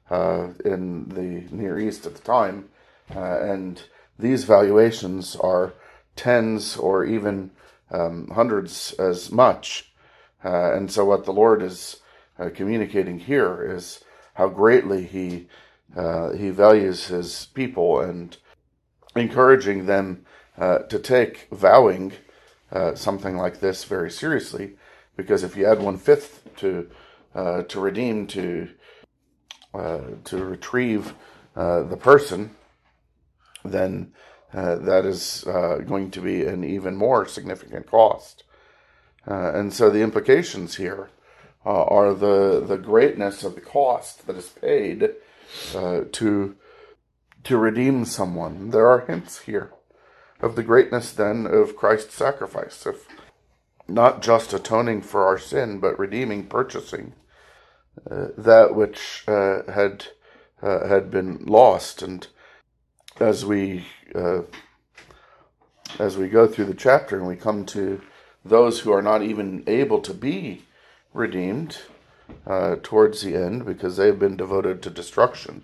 uh, 0.10 0.50
in 0.66 1.08
the 1.10 1.48
Near 1.56 1.80
East 1.80 2.06
at 2.06 2.16
the 2.16 2.22
time, 2.22 2.70
uh, 3.16 3.40
and 3.40 3.84
these 4.20 4.44
valuations 4.44 5.36
are 5.38 5.74
tens 6.16 6.76
or 6.76 7.06
even 7.06 7.52
um, 7.92 8.30
hundreds 8.34 8.94
as 8.94 9.32
much. 9.32 9.92
Uh, 10.44 10.74
and 10.74 10.92
so, 10.92 11.06
what 11.06 11.26
the 11.26 11.34
Lord 11.34 11.62
is 11.62 12.02
uh, 12.40 12.50
communicating 12.54 13.20
here 13.20 13.64
is 13.76 14.04
how 14.36 14.48
greatly 14.48 15.04
He 15.04 15.48
He 16.38 16.50
values 16.50 17.08
His 17.08 17.48
people 17.54 18.00
and 18.00 18.38
encouraging 19.16 19.86
them 19.86 20.26
uh, 20.58 20.80
to 20.80 21.00
take 21.00 21.48
vowing 21.52 22.14
uh, 22.72 22.96
something 22.96 23.38
like 23.38 23.60
this 23.60 23.84
very 23.84 24.12
seriously, 24.12 24.76
because 25.16 25.44
if 25.44 25.56
you 25.56 25.66
add 25.66 25.80
one 25.80 25.98
fifth 25.98 26.44
to 26.58 26.90
uh, 27.36 27.64
to 27.64 27.80
redeem 27.80 28.28
to 28.28 28.70
uh, 29.74 30.02
to 30.24 30.44
retrieve 30.44 31.14
uh, 31.56 31.84
the 31.84 31.98
person, 31.98 32.52
then 33.64 34.12
uh, 34.58 34.76
that 34.76 35.06
is 35.06 35.44
going 35.46 36.10
to 36.12 36.22
be 36.22 36.46
an 36.46 36.64
even 36.64 36.96
more 36.96 37.28
significant 37.28 37.86
cost. 37.86 38.44
and 39.26 39.74
so 39.74 39.90
the 39.90 40.02
implications 40.02 40.76
here 40.76 41.10
are 41.64 42.14
the 42.14 42.64
the 42.66 42.78
greatness 42.78 43.44
of 43.44 43.56
the 43.56 43.62
cost 43.62 44.26
that 44.26 44.38
is 44.38 44.50
paid 44.50 45.10
to 46.12 46.56
to 47.44 47.58
redeem 47.58 48.06
someone. 48.06 48.72
There 48.72 48.88
are 48.88 49.06
hints 49.06 49.40
here 49.42 49.72
of 50.42 50.56
the 50.56 50.64
greatness 50.64 51.12
then 51.12 51.46
of 51.46 51.76
Christ's 51.76 52.14
sacrifice, 52.14 52.86
of 52.86 53.06
not 53.88 54.22
just 54.22 54.54
atoning 54.54 55.02
for 55.02 55.26
our 55.26 55.38
sin, 55.38 55.80
but 55.80 55.98
redeeming, 55.98 56.48
purchasing 56.48 57.14
uh, 58.10 58.28
that 58.38 58.76
which 58.76 59.24
uh, 59.28 59.72
had 59.72 60.08
uh, 60.62 60.88
had 60.88 61.10
been 61.10 61.44
lost. 61.46 62.02
And 62.02 62.28
as 63.20 63.46
we 63.46 63.86
uh, 64.16 64.42
as 66.00 66.18
we 66.18 66.28
go 66.28 66.48
through 66.48 66.66
the 66.66 66.74
chapter 66.74 67.18
and 67.18 67.28
we 67.28 67.36
come 67.36 67.66
to 67.66 68.02
those 68.46 68.82
who 68.82 68.92
are 68.92 69.02
not 69.02 69.22
even 69.22 69.64
able 69.68 70.00
to 70.02 70.14
be 70.14 70.64
redeemed 71.14 71.78
uh, 72.46 72.76
towards 72.84 73.22
the 73.22 73.36
end 73.36 73.66
because 73.66 73.98
they 73.98 74.08
have 74.08 74.20
been 74.20 74.38
devoted 74.38 74.82
to 74.82 74.90
destruction 74.90 75.64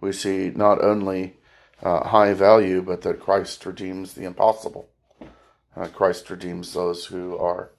we 0.00 0.12
see 0.12 0.50
not 0.54 0.82
only 0.82 1.36
uh, 1.82 2.08
high 2.08 2.32
value, 2.32 2.82
but 2.82 3.02
that 3.02 3.20
Christ 3.20 3.64
redeems 3.66 4.14
the 4.14 4.24
impossible. 4.24 4.88
Uh, 5.76 5.88
Christ 5.88 6.30
redeems 6.30 6.72
those 6.72 7.06
who 7.06 7.36
are 7.36 7.72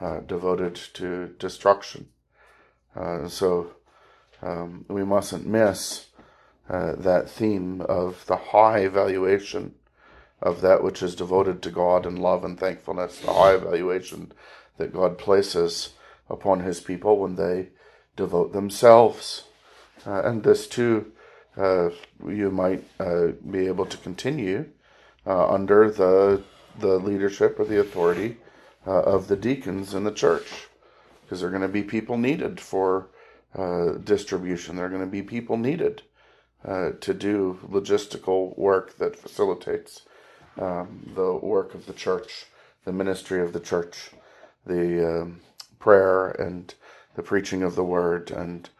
uh, 0.00 0.20
devoted 0.20 0.74
to 0.94 1.34
destruction. 1.38 2.08
Uh, 2.94 3.28
so 3.28 3.74
um, 4.42 4.84
we 4.88 5.04
mustn't 5.04 5.46
miss 5.46 6.06
uh, 6.72 6.94
that 6.96 7.28
theme 7.28 7.82
of 7.82 8.24
the 8.26 8.36
high 8.36 8.88
valuation 8.88 9.74
of 10.40 10.62
that 10.62 10.82
which 10.82 11.02
is 11.02 11.14
devoted 11.14 11.60
to 11.62 11.70
God 11.70 12.06
and 12.06 12.18
love 12.18 12.44
and 12.44 12.58
thankfulness, 12.58 13.18
the 13.18 13.32
high 13.32 13.56
valuation 13.58 14.32
that 14.78 14.94
God 14.94 15.18
places 15.18 15.90
upon 16.30 16.60
his 16.60 16.80
people 16.80 17.18
when 17.18 17.36
they 17.36 17.68
devote 18.16 18.54
themselves. 18.54 19.44
Uh, 20.06 20.22
and 20.22 20.42
this 20.42 20.66
too 20.66 21.12
uh, 21.58 21.90
you 22.26 22.50
might 22.50 22.82
uh, 22.98 23.28
be 23.50 23.66
able 23.66 23.84
to 23.84 23.98
continue 23.98 24.64
uh, 25.26 25.52
under 25.52 25.90
the 25.90 26.42
the 26.80 26.98
leadership 26.98 27.60
or 27.60 27.66
the 27.66 27.78
authority 27.78 28.38
of 28.86 29.28
the 29.28 29.36
deacons 29.36 29.92
in 29.92 30.04
the 30.04 30.10
church, 30.10 30.68
because 31.20 31.40
there 31.40 31.48
are 31.50 31.52
going 31.52 31.60
to 31.60 31.68
be 31.68 31.82
people 31.82 32.16
needed 32.16 32.58
for 32.58 33.08
distribution. 34.04 34.74
There 34.74 34.86
are 34.86 34.88
going 34.88 35.02
to 35.02 35.06
be 35.06 35.22
people 35.22 35.58
needed 35.58 36.00
uh, 36.66 36.90
to 37.00 37.14
do 37.14 37.58
logistical 37.68 38.56
work 38.56 38.98
that 38.98 39.16
facilitates 39.16 40.02
um, 40.60 41.10
the 41.14 41.34
work 41.34 41.74
of 41.74 41.86
the 41.86 41.92
church, 41.92 42.46
the 42.84 42.92
ministry 42.92 43.40
of 43.42 43.52
the 43.52 43.60
church, 43.60 44.10
the 44.66 45.22
um, 45.22 45.40
prayer 45.78 46.28
and 46.30 46.74
the 47.16 47.22
preaching 47.22 47.62
of 47.62 47.74
the 47.74 47.84
word 47.84 48.30
and 48.30 48.70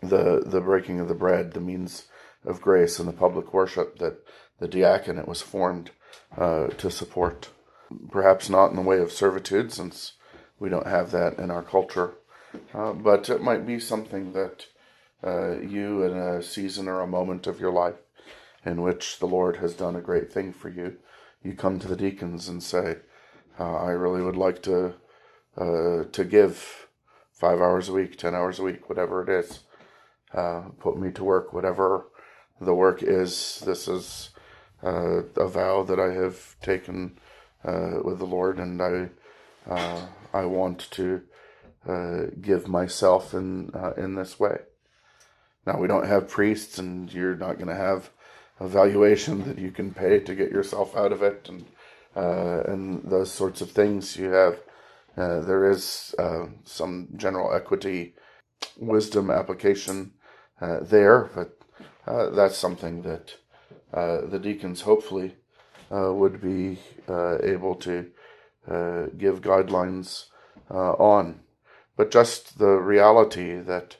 the 0.00 0.42
the 0.46 0.60
breaking 0.60 1.00
of 1.00 1.08
the 1.08 1.14
bread, 1.14 1.52
the 1.52 1.60
means 1.60 2.04
of 2.44 2.60
grace 2.60 2.98
and 2.98 3.08
the 3.08 3.12
public 3.12 3.52
worship 3.52 3.98
that 3.98 4.24
the 4.60 4.68
diaconate 4.68 5.26
was 5.26 5.42
formed 5.42 5.90
uh, 6.36 6.68
to 6.68 6.90
support. 6.90 7.48
Perhaps 8.10 8.48
not 8.48 8.70
in 8.70 8.76
the 8.76 8.82
way 8.82 9.00
of 9.00 9.10
servitude, 9.10 9.72
since 9.72 10.12
we 10.58 10.68
don't 10.68 10.86
have 10.86 11.10
that 11.10 11.38
in 11.38 11.50
our 11.50 11.62
culture, 11.62 12.14
uh, 12.74 12.92
but 12.92 13.28
it 13.28 13.42
might 13.42 13.66
be 13.66 13.80
something 13.80 14.32
that 14.34 14.66
uh, 15.26 15.58
you, 15.60 16.02
in 16.02 16.16
a 16.16 16.42
season 16.42 16.88
or 16.88 17.00
a 17.00 17.06
moment 17.06 17.46
of 17.46 17.60
your 17.60 17.72
life 17.72 17.96
in 18.64 18.82
which 18.82 19.18
the 19.18 19.26
Lord 19.26 19.56
has 19.56 19.74
done 19.74 19.96
a 19.96 20.00
great 20.00 20.32
thing 20.32 20.52
for 20.52 20.68
you, 20.68 20.96
you 21.42 21.54
come 21.54 21.78
to 21.78 21.88
the 21.88 21.96
deacons 21.96 22.48
and 22.48 22.62
say, 22.62 22.98
uh, 23.58 23.76
"I 23.76 23.90
really 23.90 24.22
would 24.22 24.36
like 24.36 24.62
to 24.62 24.94
uh, 25.56 26.04
to 26.12 26.24
give 26.24 26.88
five 27.32 27.60
hours 27.60 27.88
a 27.88 27.92
week, 27.92 28.16
ten 28.18 28.34
hours 28.34 28.58
a 28.58 28.62
week, 28.64 28.88
whatever 28.88 29.22
it 29.22 29.28
is." 29.28 29.60
uh, 30.34 30.62
put 30.78 30.98
me 30.98 31.10
to 31.12 31.24
work, 31.24 31.52
whatever 31.52 32.06
the 32.60 32.74
work 32.74 33.02
is. 33.02 33.62
This 33.64 33.88
is 33.88 34.30
uh, 34.82 35.22
a 35.36 35.48
vow 35.48 35.82
that 35.84 35.98
I 35.98 36.12
have 36.12 36.56
taken 36.60 37.18
uh, 37.64 37.98
with 38.04 38.18
the 38.18 38.26
Lord, 38.26 38.58
and 38.58 38.80
I 38.80 39.08
uh, 39.68 40.06
I 40.32 40.44
want 40.44 40.90
to 40.92 41.22
uh, 41.86 42.22
give 42.40 42.68
myself 42.68 43.34
in 43.34 43.70
uh, 43.74 43.92
in 43.96 44.14
this 44.14 44.38
way. 44.38 44.58
Now 45.68 45.78
we 45.78 45.86
don't 45.86 46.06
have 46.06 46.28
priests, 46.28 46.78
and 46.78 47.12
you're 47.12 47.36
not 47.36 47.56
going 47.58 47.68
to 47.68 47.74
have 47.88 48.10
a 48.58 48.66
valuation 48.66 49.44
that 49.46 49.58
you 49.58 49.70
can 49.70 49.92
pay 49.92 50.18
to 50.18 50.34
get 50.34 50.50
yourself 50.50 50.96
out 50.96 51.12
of 51.12 51.22
it, 51.22 51.48
and 51.50 51.66
and 52.72 53.02
those 53.04 53.30
sorts 53.30 53.60
of 53.60 53.70
things. 53.70 54.16
You 54.16 54.30
have 54.30 54.54
there 55.16 55.70
is 55.70 56.14
some 56.64 57.08
general 57.16 57.54
equity 57.54 58.14
wisdom 58.78 59.30
application 59.30 60.12
uh, 60.60 60.80
there, 60.80 61.30
but 61.34 61.58
uh, 62.06 62.30
that's 62.30 62.56
something 62.56 63.02
that 63.02 63.36
uh, 63.92 64.22
the 64.26 64.38
deacons 64.38 64.82
hopefully 64.82 65.36
uh, 65.94 66.12
would 66.12 66.40
be 66.40 66.78
uh, 67.08 67.38
able 67.42 67.74
to 67.74 68.10
give 69.16 69.40
guidelines 69.40 70.26
on. 70.70 71.40
But 71.96 72.10
just 72.10 72.58
the 72.58 72.76
reality 72.76 73.58
that 73.60 73.96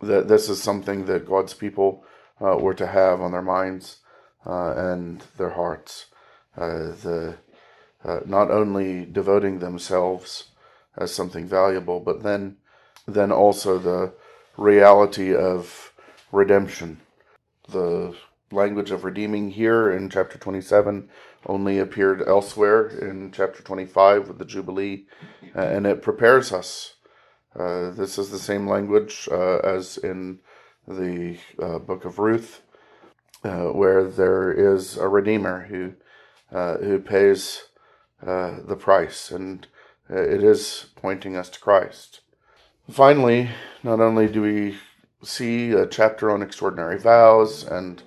that 0.00 0.28
this 0.28 0.48
is 0.48 0.62
something 0.62 1.06
that 1.06 1.28
God's 1.28 1.54
people 1.54 2.04
uh, 2.40 2.56
were 2.56 2.74
to 2.74 2.86
have 2.86 3.20
on 3.20 3.32
their 3.32 3.42
minds 3.42 3.98
uh, 4.46 4.72
and 4.76 5.22
their 5.36 5.50
hearts. 5.50 6.06
Uh, 6.56 6.92
the 7.02 7.36
not 8.24 8.50
only 8.50 9.04
devoting 9.04 9.58
themselves 9.58 10.48
as 10.96 11.12
something 11.12 11.46
valuable, 11.46 12.00
but 12.00 12.22
then 12.22 12.56
then 13.06 13.32
also 13.32 13.78
the 13.78 14.12
reality 14.56 15.34
of 15.34 15.92
redemption. 16.32 17.00
The 17.68 18.14
language 18.50 18.90
of 18.90 19.04
redeeming 19.04 19.50
here 19.50 19.90
in 19.90 20.10
chapter 20.10 20.38
27 20.38 21.08
only 21.46 21.78
appeared 21.78 22.26
elsewhere 22.26 22.88
in 22.88 23.32
chapter 23.32 23.62
25 23.62 24.28
with 24.28 24.38
the 24.38 24.44
Jubilee, 24.44 25.06
uh, 25.54 25.60
and 25.60 25.86
it 25.86 26.02
prepares 26.02 26.52
us. 26.52 26.94
Uh, 27.58 27.90
this 27.90 28.18
is 28.18 28.30
the 28.30 28.38
same 28.38 28.68
language 28.68 29.28
uh, 29.32 29.58
as 29.58 29.98
in 29.98 30.38
the 30.86 31.36
uh, 31.60 31.78
book 31.80 32.04
of 32.04 32.20
Ruth, 32.20 32.62
uh, 33.42 33.66
where 33.66 34.04
there 34.04 34.52
is 34.52 34.96
a 34.96 35.08
redeemer 35.08 35.66
who 35.68 35.94
uh, 36.56 36.78
who 36.78 37.00
pays 37.00 37.64
the 38.22 38.76
price, 38.78 39.30
and 39.30 39.66
it 40.08 40.42
is 40.42 40.86
pointing 40.96 41.36
us 41.36 41.50
to 41.50 41.60
Christ. 41.60 42.20
Finally, 42.88 43.50
not 43.82 44.00
only 44.00 44.28
do 44.28 44.42
we 44.42 44.78
see 45.22 45.72
a 45.72 45.86
chapter 45.86 46.30
on 46.30 46.42
extraordinary 46.42 46.98
vows 46.98 47.64
and 47.64 48.02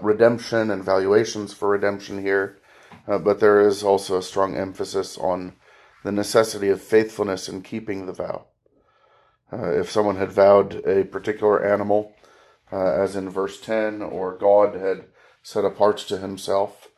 redemption 0.00 0.70
and 0.70 0.84
valuations 0.84 1.54
for 1.54 1.68
redemption 1.70 2.20
here, 2.20 2.58
but 3.06 3.40
there 3.40 3.60
is 3.60 3.82
also 3.82 4.18
a 4.18 4.22
strong 4.22 4.54
emphasis 4.54 5.16
on 5.16 5.54
the 6.04 6.12
necessity 6.12 6.68
of 6.68 6.82
faithfulness 6.82 7.48
in 7.48 7.62
keeping 7.62 8.04
the 8.06 8.12
vow. 8.12 8.46
Uh, 9.52 9.70
if 9.72 9.90
someone 9.90 10.16
had 10.16 10.32
vowed 10.32 10.74
a 10.86 11.04
particular 11.04 11.62
animal, 11.62 12.14
uh, 12.72 12.92
as 12.92 13.14
in 13.14 13.28
verse 13.28 13.60
10, 13.60 14.00
or 14.00 14.36
God 14.38 14.74
had 14.74 15.04
set 15.42 15.64
apart 15.64 15.98
to 15.98 16.18
himself 16.18 16.88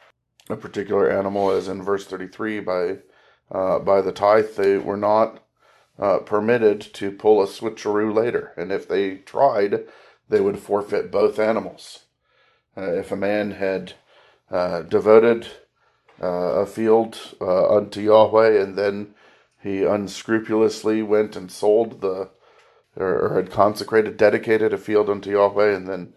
a 0.49 0.57
particular 0.57 1.11
animal, 1.11 1.51
as 1.51 1.67
in 1.67 1.83
verse 1.83 2.07
33, 2.07 2.61
by, 2.61 2.99
uh, 3.51 3.81
by 3.81 4.01
the 4.01 4.13
tithe, 4.13 4.55
they 4.57 4.79
were 4.79 4.97
not 4.97 5.43
uh, 5.99 6.19
permitted 6.19 6.81
to 6.81 7.11
pull 7.11 7.43
a 7.43 7.47
switcheroo 7.47 8.15
later. 8.15 8.53
And 8.57 8.71
if 8.71 8.87
they 8.87 9.17
tried, 9.17 9.85
they 10.29 10.41
would 10.41 10.59
forfeit 10.61 11.11
both 11.11 11.41
animals. 11.41 12.05
Uh, 12.77 12.93
if 12.93 13.11
a 13.11 13.17
man 13.17 13.53
had 13.53 13.95
uh, 14.51 14.83
devoted 14.83 15.49
a 16.21 16.65
field 16.65 17.19
unto 17.41 18.01
Yahweh 18.01 18.63
and 18.63 18.77
then 18.77 19.15
he 19.61 19.83
unscrupulously 19.83 21.03
went 21.03 21.35
and 21.35 21.51
sold 21.51 22.01
the, 22.01 22.31
or, 22.97 23.27
or 23.27 23.37
had 23.37 23.51
consecrated, 23.51 24.17
dedicated 24.17 24.73
a 24.73 24.79
field 24.79 25.11
unto 25.11 25.31
Yahweh 25.31 25.75
and 25.75 25.89
then 25.89 26.15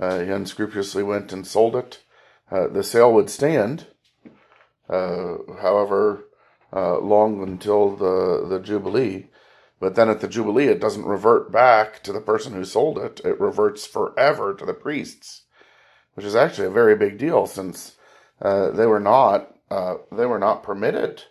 uh, 0.00 0.20
he 0.20 0.30
unscrupulously 0.30 1.02
went 1.02 1.32
and 1.32 1.46
sold 1.46 1.74
it, 1.74 2.02
the 2.50 2.82
sale 2.82 3.12
would 3.12 3.28
stand. 3.28 3.86
however, 4.88 6.24
long 6.72 7.42
until 7.42 7.96
the, 7.96 8.46
the 8.48 8.60
Jubilee, 8.60 9.26
but 9.80 9.96
then 9.96 10.08
at 10.08 10.20
the 10.20 10.28
Jubilee, 10.28 10.66
it 10.68 10.80
doesn't 10.80 11.04
revert 11.04 11.50
back 11.50 12.02
to 12.04 12.12
the 12.12 12.20
person 12.20 12.52
who 12.52 12.64
sold 12.64 12.98
it. 12.98 13.20
It 13.24 13.40
reverts 13.40 13.86
forever 13.86 14.54
to 14.54 14.64
the 14.64 14.74
priests 14.74 15.42
which 16.18 16.26
is 16.26 16.34
actually 16.34 16.66
a 16.66 16.70
very 16.70 16.96
big 16.96 17.16
deal 17.16 17.46
since 17.46 17.94
uh, 18.42 18.72
they 18.72 18.86
were 18.86 18.98
not 18.98 19.54
uh, 19.70 19.94
they 20.10 20.26
were 20.26 20.40
not 20.40 20.64
permitted 20.64 21.22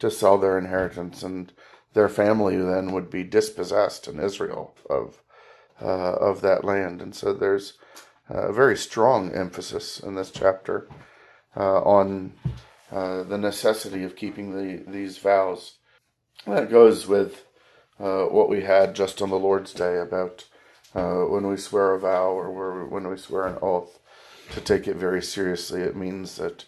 to 0.00 0.10
sell 0.10 0.36
their 0.36 0.58
inheritance, 0.58 1.22
and 1.22 1.52
their 1.96 2.08
family 2.10 2.58
then 2.58 2.92
would 2.92 3.08
be 3.08 3.24
dispossessed 3.24 4.06
in 4.06 4.20
Israel 4.20 4.76
of 4.90 5.22
uh, 5.80 6.12
of 6.30 6.42
that 6.42 6.62
land. 6.62 7.00
And 7.00 7.14
so 7.14 7.32
there's 7.32 7.78
a 8.28 8.52
very 8.52 8.76
strong 8.76 9.32
emphasis 9.32 9.98
in 9.98 10.14
this 10.14 10.30
chapter 10.30 10.88
uh, 11.56 11.80
on 11.80 12.34
uh, 12.92 13.22
the 13.22 13.38
necessity 13.38 14.04
of 14.04 14.14
keeping 14.14 14.52
the, 14.52 14.84
these 14.90 15.16
vows. 15.16 15.78
that 16.46 16.70
goes 16.70 17.06
with 17.06 17.46
uh, 17.98 18.24
what 18.24 18.50
we 18.50 18.60
had 18.60 18.94
just 18.94 19.22
on 19.22 19.30
the 19.30 19.38
Lord's 19.38 19.72
Day 19.72 19.98
about 19.98 20.44
when 20.92 21.46
we 21.46 21.56
swear 21.56 21.94
a 21.94 22.00
vow 22.00 22.28
or 22.28 22.86
when 22.86 23.08
we 23.08 23.16
swear 23.16 23.46
an 23.46 23.58
oath 23.62 23.98
to 24.52 24.60
take 24.60 24.86
it 24.86 24.96
very 24.96 25.22
seriously. 25.22 25.80
It 25.80 25.96
means 25.96 26.36
that 26.36 26.66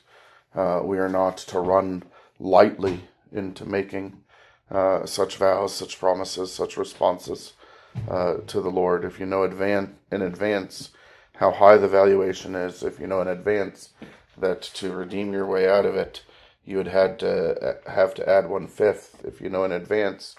uh, 0.55 0.81
we 0.83 0.99
are 0.99 1.09
not 1.09 1.37
to 1.53 1.61
run 1.61 2.05
lightly 2.39 3.09
into 3.31 3.67
making 3.67 4.23
uh, 4.71 5.07
such 5.07 5.37
vows, 5.37 5.75
such 5.75 5.99
promises, 5.99 6.53
such 6.53 6.77
responses 6.77 7.55
uh, 8.09 8.35
to 8.47 8.61
the 8.61 8.71
Lord. 8.71 9.05
If 9.05 9.19
you 9.19 9.27
know 9.27 9.49
advan- 9.49 9.95
in 10.13 10.23
advance 10.23 10.91
how 11.37 11.53
high 11.53 11.77
the 11.77 11.89
valuation 11.89 12.55
is, 12.55 12.83
if 12.83 13.01
you 13.01 13.07
know 13.07 13.23
in 13.23 13.29
advance 13.29 13.91
that 14.37 14.63
to 14.63 14.93
redeem 14.93 15.33
your 15.33 15.47
way 15.47 15.69
out 15.69 15.87
of 15.87 15.95
it, 15.95 16.23
you 16.65 16.77
would 16.77 16.89
had 16.89 17.19
to 17.21 17.55
uh, 17.61 17.91
have 17.91 18.13
to 18.15 18.29
add 18.29 18.49
one 18.49 18.67
fifth. 18.67 19.25
If 19.25 19.41
you 19.41 19.49
know 19.49 19.65
in 19.65 19.73
advance 19.73 20.37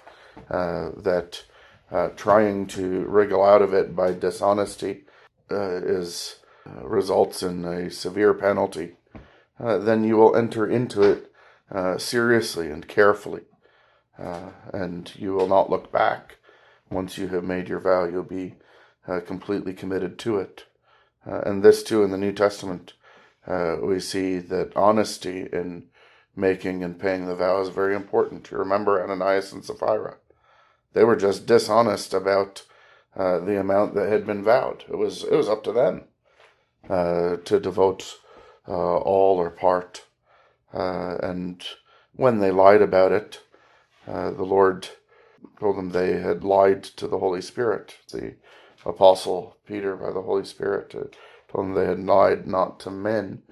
uh, 0.49 0.91
that 0.97 1.43
uh, 1.91 2.09
trying 2.09 2.67
to 2.67 3.05
wriggle 3.05 3.43
out 3.43 3.63
of 3.63 3.73
it 3.73 3.95
by 3.95 4.13
dishonesty 4.13 5.05
is 5.49 6.35
results 6.83 7.41
in 7.41 7.65
a 7.65 7.89
severe 7.89 8.35
penalty, 8.35 8.95
then 9.59 10.03
you 10.03 10.15
will 10.15 10.35
enter 10.35 10.67
into 10.67 11.01
it 11.01 11.31
seriously 11.99 12.69
and 12.69 12.87
carefully, 12.87 13.41
uh, 14.19 14.49
and 14.73 15.11
you 15.15 15.33
will 15.33 15.47
not 15.47 15.69
look 15.69 15.91
back. 15.91 16.37
Once 16.89 17.17
you 17.17 17.27
have 17.29 17.43
made 17.43 17.69
your 17.69 17.79
vow, 17.79 18.05
you'll 18.05 18.23
be 18.23 18.55
uh, 19.07 19.19
completely 19.19 19.73
committed 19.73 20.17
to 20.19 20.37
it. 20.37 20.65
and 21.25 21.63
this, 21.63 21.83
too, 21.83 22.03
in 22.03 22.11
the 22.11 22.17
New 22.17 22.31
Testament, 22.31 22.93
we 23.81 23.99
see 23.99 24.39
that 24.39 24.75
honesty 24.75 25.47
in 25.51 25.89
making 26.35 26.83
and 26.83 26.99
paying 26.99 27.27
the 27.27 27.35
vow 27.35 27.61
is 27.61 27.69
very 27.69 27.95
important. 27.95 28.49
You 28.49 28.57
remember 28.57 29.01
Ananias 29.01 29.51
and 29.51 29.63
Sapphira. 29.63 30.17
They 30.93 31.03
were 31.03 31.15
just 31.15 31.45
dishonest 31.45 32.13
about 32.13 32.63
uh, 33.15 33.39
the 33.39 33.59
amount 33.59 33.93
that 33.95 34.09
had 34.09 34.25
been 34.25 34.43
vowed. 34.43 34.85
It 34.89 34.97
was 34.97 35.23
it 35.23 35.33
was 35.33 35.49
up 35.49 35.63
to 35.65 35.71
them 35.71 36.05
uh, 36.89 37.37
to 37.37 37.59
devote 37.59 38.15
uh, 38.67 38.97
all 38.97 39.37
or 39.37 39.49
part. 39.49 40.05
Uh, 40.73 41.17
and 41.21 41.63
when 42.13 42.39
they 42.39 42.51
lied 42.51 42.81
about 42.81 43.11
it, 43.11 43.41
uh, 44.09 44.31
the 44.31 44.43
Lord 44.43 44.89
told 45.59 45.77
them 45.77 45.91
they 45.91 46.19
had 46.19 46.43
lied 46.43 46.83
to 46.83 47.07
the 47.07 47.19
Holy 47.19 47.41
Spirit. 47.41 47.95
The 48.11 48.35
Apostle 48.85 49.57
Peter, 49.67 49.95
by 49.95 50.11
the 50.11 50.23
Holy 50.23 50.45
Spirit, 50.45 50.91
told 50.91 51.65
them 51.67 51.75
they 51.75 51.85
had 51.85 51.99
lied 52.05 52.47
not 52.47 52.79
to 52.81 52.91
men, 52.91 53.43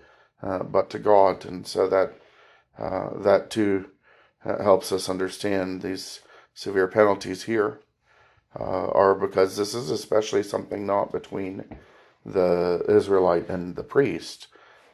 but 0.42 0.90
to 0.92 1.00
God. 1.00 1.46
And 1.46 1.68
so 1.68 1.88
that 1.90 2.14
that 2.78 3.50
too 3.52 3.92
helps 4.44 4.92
us 4.92 5.10
understand 5.10 5.82
these 5.82 6.22
severe 6.54 6.88
penalties 6.88 7.44
here 7.44 7.80
uh, 8.60 8.90
are 8.90 9.16
because 9.16 9.58
this 9.58 9.74
is 9.76 9.92
especially 9.92 10.44
something 10.44 10.86
not 10.86 11.12
between 11.12 11.66
the 12.26 12.84
Israelite 12.90 13.50
and 13.50 13.76
the 13.76 13.84
priest. 13.84 14.48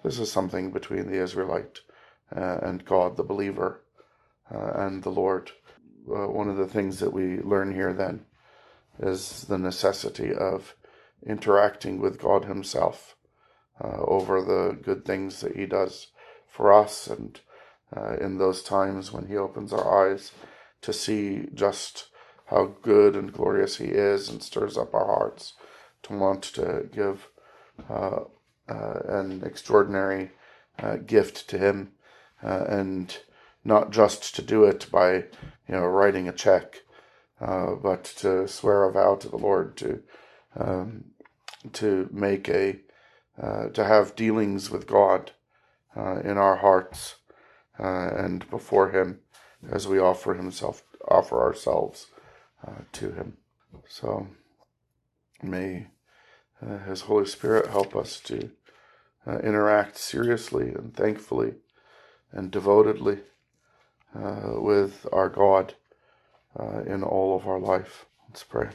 This 0.04 0.19
is 0.19 0.32
something 0.32 0.71
between 0.71 1.08
the 1.08 1.21
Israelite 1.21 1.82
uh, 2.36 2.60
and 2.62 2.86
God, 2.86 3.17
the 3.17 3.23
believer, 3.23 3.82
uh, 3.82 3.83
and 4.49 5.03
the 5.03 5.10
Lord. 5.10 5.51
Uh, 6.08 6.27
one 6.27 6.49
of 6.49 6.58
the 6.58 6.67
things 6.67 6.99
that 6.99 7.13
we 7.13 7.39
learn 7.39 7.73
here 7.73 7.93
then 7.93 8.25
is 8.99 9.45
the 9.45 9.58
necessity 9.58 10.34
of 10.34 10.75
interacting 11.25 11.99
with 11.99 12.19
God 12.19 12.45
Himself 12.45 13.15
uh, 13.84 14.01
over 14.01 14.41
the 14.41 14.77
good 14.82 15.06
things 15.06 15.41
that 15.41 15.56
He 15.56 15.65
does 15.65 16.08
for 16.47 16.73
us, 16.73 17.08
and 17.08 17.39
uh, 17.95 18.17
in 18.17 18.38
those 18.38 18.63
times 18.63 19.12
when 19.12 19.27
He 19.27 19.38
opens 19.38 19.71
our 19.71 20.12
eyes 20.12 20.32
to 20.82 20.91
see 20.91 21.47
just 21.53 22.08
how 22.47 22.75
good 22.82 23.15
and 23.15 23.32
glorious 23.32 23.77
He 23.77 23.86
is 23.86 24.29
and 24.29 24.43
stirs 24.43 24.77
up 24.77 24.93
our 24.93 25.06
hearts 25.06 25.53
to 26.03 26.13
want 26.13 26.43
to 26.43 26.89
give 26.93 27.29
uh, 27.89 28.19
uh, 28.69 28.99
an 29.08 29.41
extraordinary 29.43 30.32
uh, 30.79 30.97
gift 30.97 31.49
to 31.49 31.58
him, 31.58 31.93
uh, 32.43 32.65
and 32.67 33.17
not 33.63 33.91
just 33.91 34.36
to 34.36 34.41
do 34.41 34.63
it 34.63 34.88
by 34.91 35.13
you 35.13 35.23
know 35.69 35.86
writing 35.86 36.28
a 36.28 36.34
check, 36.34 36.82
uh, 37.39 37.76
but 37.76 38.04
to 38.04 38.47
swear 38.47 38.84
a 38.84 38.91
vow 38.91 39.15
to 39.15 39.30
the 39.30 39.38
Lord 39.38 39.78
to 39.78 40.04
um, 40.56 41.06
to 41.73 42.10
make 42.12 42.49
a 42.49 42.80
to 43.73 43.84
have 43.84 44.15
dealings 44.15 44.69
with 44.69 44.86
God 44.86 45.32
in 45.95 46.38
our 46.38 46.58
hearts 46.58 47.15
and 47.78 48.47
before 48.49 48.91
Him 48.91 49.19
as 49.71 49.88
we 49.88 49.97
offer 49.97 50.36
Himself 50.36 50.84
offer 51.08 51.41
ourselves 51.41 52.08
to 52.91 53.12
Him. 53.12 53.38
So 53.88 54.28
may 55.41 55.88
uh, 56.62 56.80
His 56.80 57.02
Holy 57.02 57.26
Spirit 57.26 57.67
help 57.67 57.95
us 57.95 58.19
to 58.21 58.52
uh, 59.26 59.39
interact 59.39 59.97
seriously 59.97 60.69
and 60.69 60.95
thankfully 60.95 61.56
and 62.32 62.52
devotedly 62.52 63.19
uh, 64.15 64.60
with 64.62 65.08
our 65.12 65.30
God 65.30 65.76
uh, 66.60 66.82
in 66.86 67.04
all 67.04 67.36
of 67.36 67.47
our 67.47 67.60
life. 67.60 68.06
Let's 68.28 68.43
pray. 68.43 68.69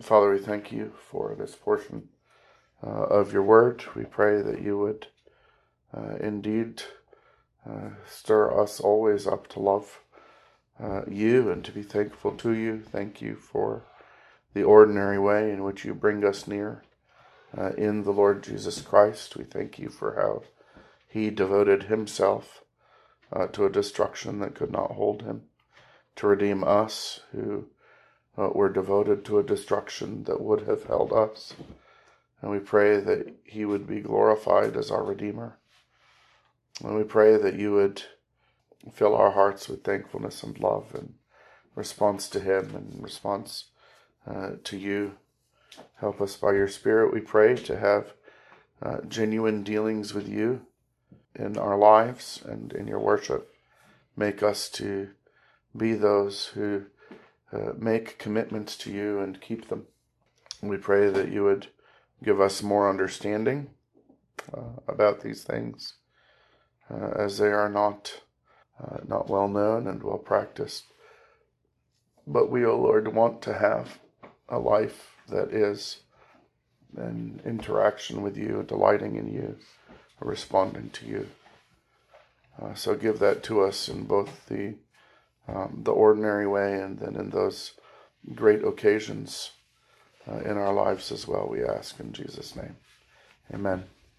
Father, 0.00 0.30
we 0.30 0.38
thank 0.38 0.72
you 0.72 0.92
for 1.10 1.34
this 1.34 1.54
portion 1.54 2.08
uh, 2.84 3.04
of 3.04 3.32
your 3.32 3.42
word. 3.42 3.84
We 3.94 4.04
pray 4.04 4.42
that 4.42 4.62
you 4.62 4.78
would 4.78 5.06
uh, 5.96 6.16
indeed 6.20 6.82
stir 8.06 8.60
us 8.60 8.78
always 8.78 9.26
up 9.26 9.48
to 9.48 9.58
love 9.60 10.00
uh, 10.82 11.02
you 11.08 11.50
and 11.50 11.64
to 11.64 11.72
be 11.72 11.82
thankful 11.82 12.32
to 12.32 12.52
you. 12.52 12.80
Thank 12.80 13.22
you 13.22 13.36
for 13.36 13.84
the 14.54 14.62
ordinary 14.62 15.18
way 15.18 15.50
in 15.50 15.64
which 15.64 15.84
you 15.84 15.94
bring 15.94 16.24
us 16.24 16.46
near 16.46 16.82
uh, 17.56 17.70
in 17.72 18.04
the 18.04 18.12
Lord 18.12 18.42
Jesus 18.42 18.80
Christ. 18.80 19.36
We 19.36 19.44
thank 19.44 19.78
you 19.78 19.88
for 19.88 20.14
how 20.16 20.42
he 21.08 21.30
devoted 21.30 21.84
himself 21.84 22.63
uh, 23.34 23.48
to 23.48 23.66
a 23.66 23.70
destruction 23.70 24.38
that 24.38 24.54
could 24.54 24.70
not 24.70 24.92
hold 24.92 25.22
him, 25.22 25.42
to 26.16 26.26
redeem 26.26 26.62
us 26.62 27.20
who 27.32 27.66
uh, 28.38 28.48
were 28.48 28.68
devoted 28.68 29.24
to 29.24 29.38
a 29.38 29.42
destruction 29.42 30.24
that 30.24 30.40
would 30.40 30.62
have 30.62 30.84
held 30.84 31.12
us. 31.12 31.54
And 32.40 32.50
we 32.50 32.58
pray 32.58 33.00
that 33.00 33.34
he 33.44 33.64
would 33.64 33.86
be 33.86 34.00
glorified 34.00 34.76
as 34.76 34.90
our 34.90 35.02
Redeemer. 35.02 35.58
And 36.82 36.96
we 36.96 37.04
pray 37.04 37.36
that 37.36 37.58
you 37.58 37.72
would 37.72 38.02
fill 38.92 39.14
our 39.14 39.30
hearts 39.30 39.68
with 39.68 39.82
thankfulness 39.82 40.42
and 40.42 40.58
love 40.58 40.94
and 40.94 41.14
response 41.74 42.28
to 42.28 42.40
him 42.40 42.74
and 42.74 43.02
response 43.02 43.66
uh, 44.26 44.50
to 44.64 44.76
you. 44.76 45.14
Help 45.96 46.20
us 46.20 46.36
by 46.36 46.52
your 46.52 46.68
Spirit, 46.68 47.12
we 47.12 47.20
pray, 47.20 47.56
to 47.56 47.78
have 47.78 48.12
uh, 48.82 48.98
genuine 49.08 49.62
dealings 49.62 50.12
with 50.12 50.28
you 50.28 50.66
in 51.34 51.58
our 51.58 51.76
lives 51.76 52.40
and 52.44 52.72
in 52.72 52.86
your 52.86 53.00
worship. 53.00 53.52
Make 54.16 54.42
us 54.42 54.68
to 54.70 55.10
be 55.76 55.94
those 55.94 56.46
who 56.46 56.84
uh, 57.52 57.72
make 57.76 58.18
commitments 58.18 58.76
to 58.78 58.92
you 58.92 59.20
and 59.20 59.40
keep 59.40 59.68
them. 59.68 59.86
We 60.62 60.76
pray 60.76 61.10
that 61.10 61.30
you 61.30 61.44
would 61.44 61.68
give 62.22 62.40
us 62.40 62.62
more 62.62 62.88
understanding 62.88 63.70
uh, 64.52 64.80
about 64.88 65.20
these 65.20 65.44
things, 65.44 65.94
uh, 66.90 67.10
as 67.16 67.38
they 67.38 67.48
are 67.48 67.68
not 67.68 68.20
uh, 68.82 68.98
not 69.06 69.28
well 69.28 69.48
known 69.48 69.86
and 69.86 70.02
well 70.02 70.18
practiced. 70.18 70.84
But 72.26 72.50
we, 72.50 72.64
O 72.64 72.72
oh 72.72 72.80
Lord, 72.80 73.14
want 73.14 73.42
to 73.42 73.54
have 73.54 73.98
a 74.48 74.58
life 74.58 75.16
that 75.28 75.52
is 75.52 76.00
an 76.96 77.40
interaction 77.44 78.22
with 78.22 78.36
you, 78.36 78.64
delighting 78.66 79.16
in 79.16 79.32
you, 79.32 79.56
responding 80.24 80.90
to 80.90 81.06
you. 81.06 81.28
Uh, 82.60 82.74
so 82.74 82.94
give 82.94 83.18
that 83.18 83.42
to 83.44 83.60
us 83.62 83.88
in 83.88 84.04
both 84.04 84.46
the 84.46 84.74
um, 85.46 85.80
the 85.84 85.92
ordinary 85.92 86.46
way 86.46 86.80
and 86.80 86.98
then 86.98 87.16
in 87.16 87.30
those 87.30 87.72
great 88.34 88.64
occasions 88.64 89.50
uh, 90.26 90.38
in 90.38 90.56
our 90.56 90.72
lives 90.72 91.12
as 91.12 91.28
well. 91.28 91.46
We 91.50 91.62
ask 91.62 92.00
in 92.00 92.12
Jesus' 92.12 92.56
name, 92.56 92.76
Amen. 93.52 93.84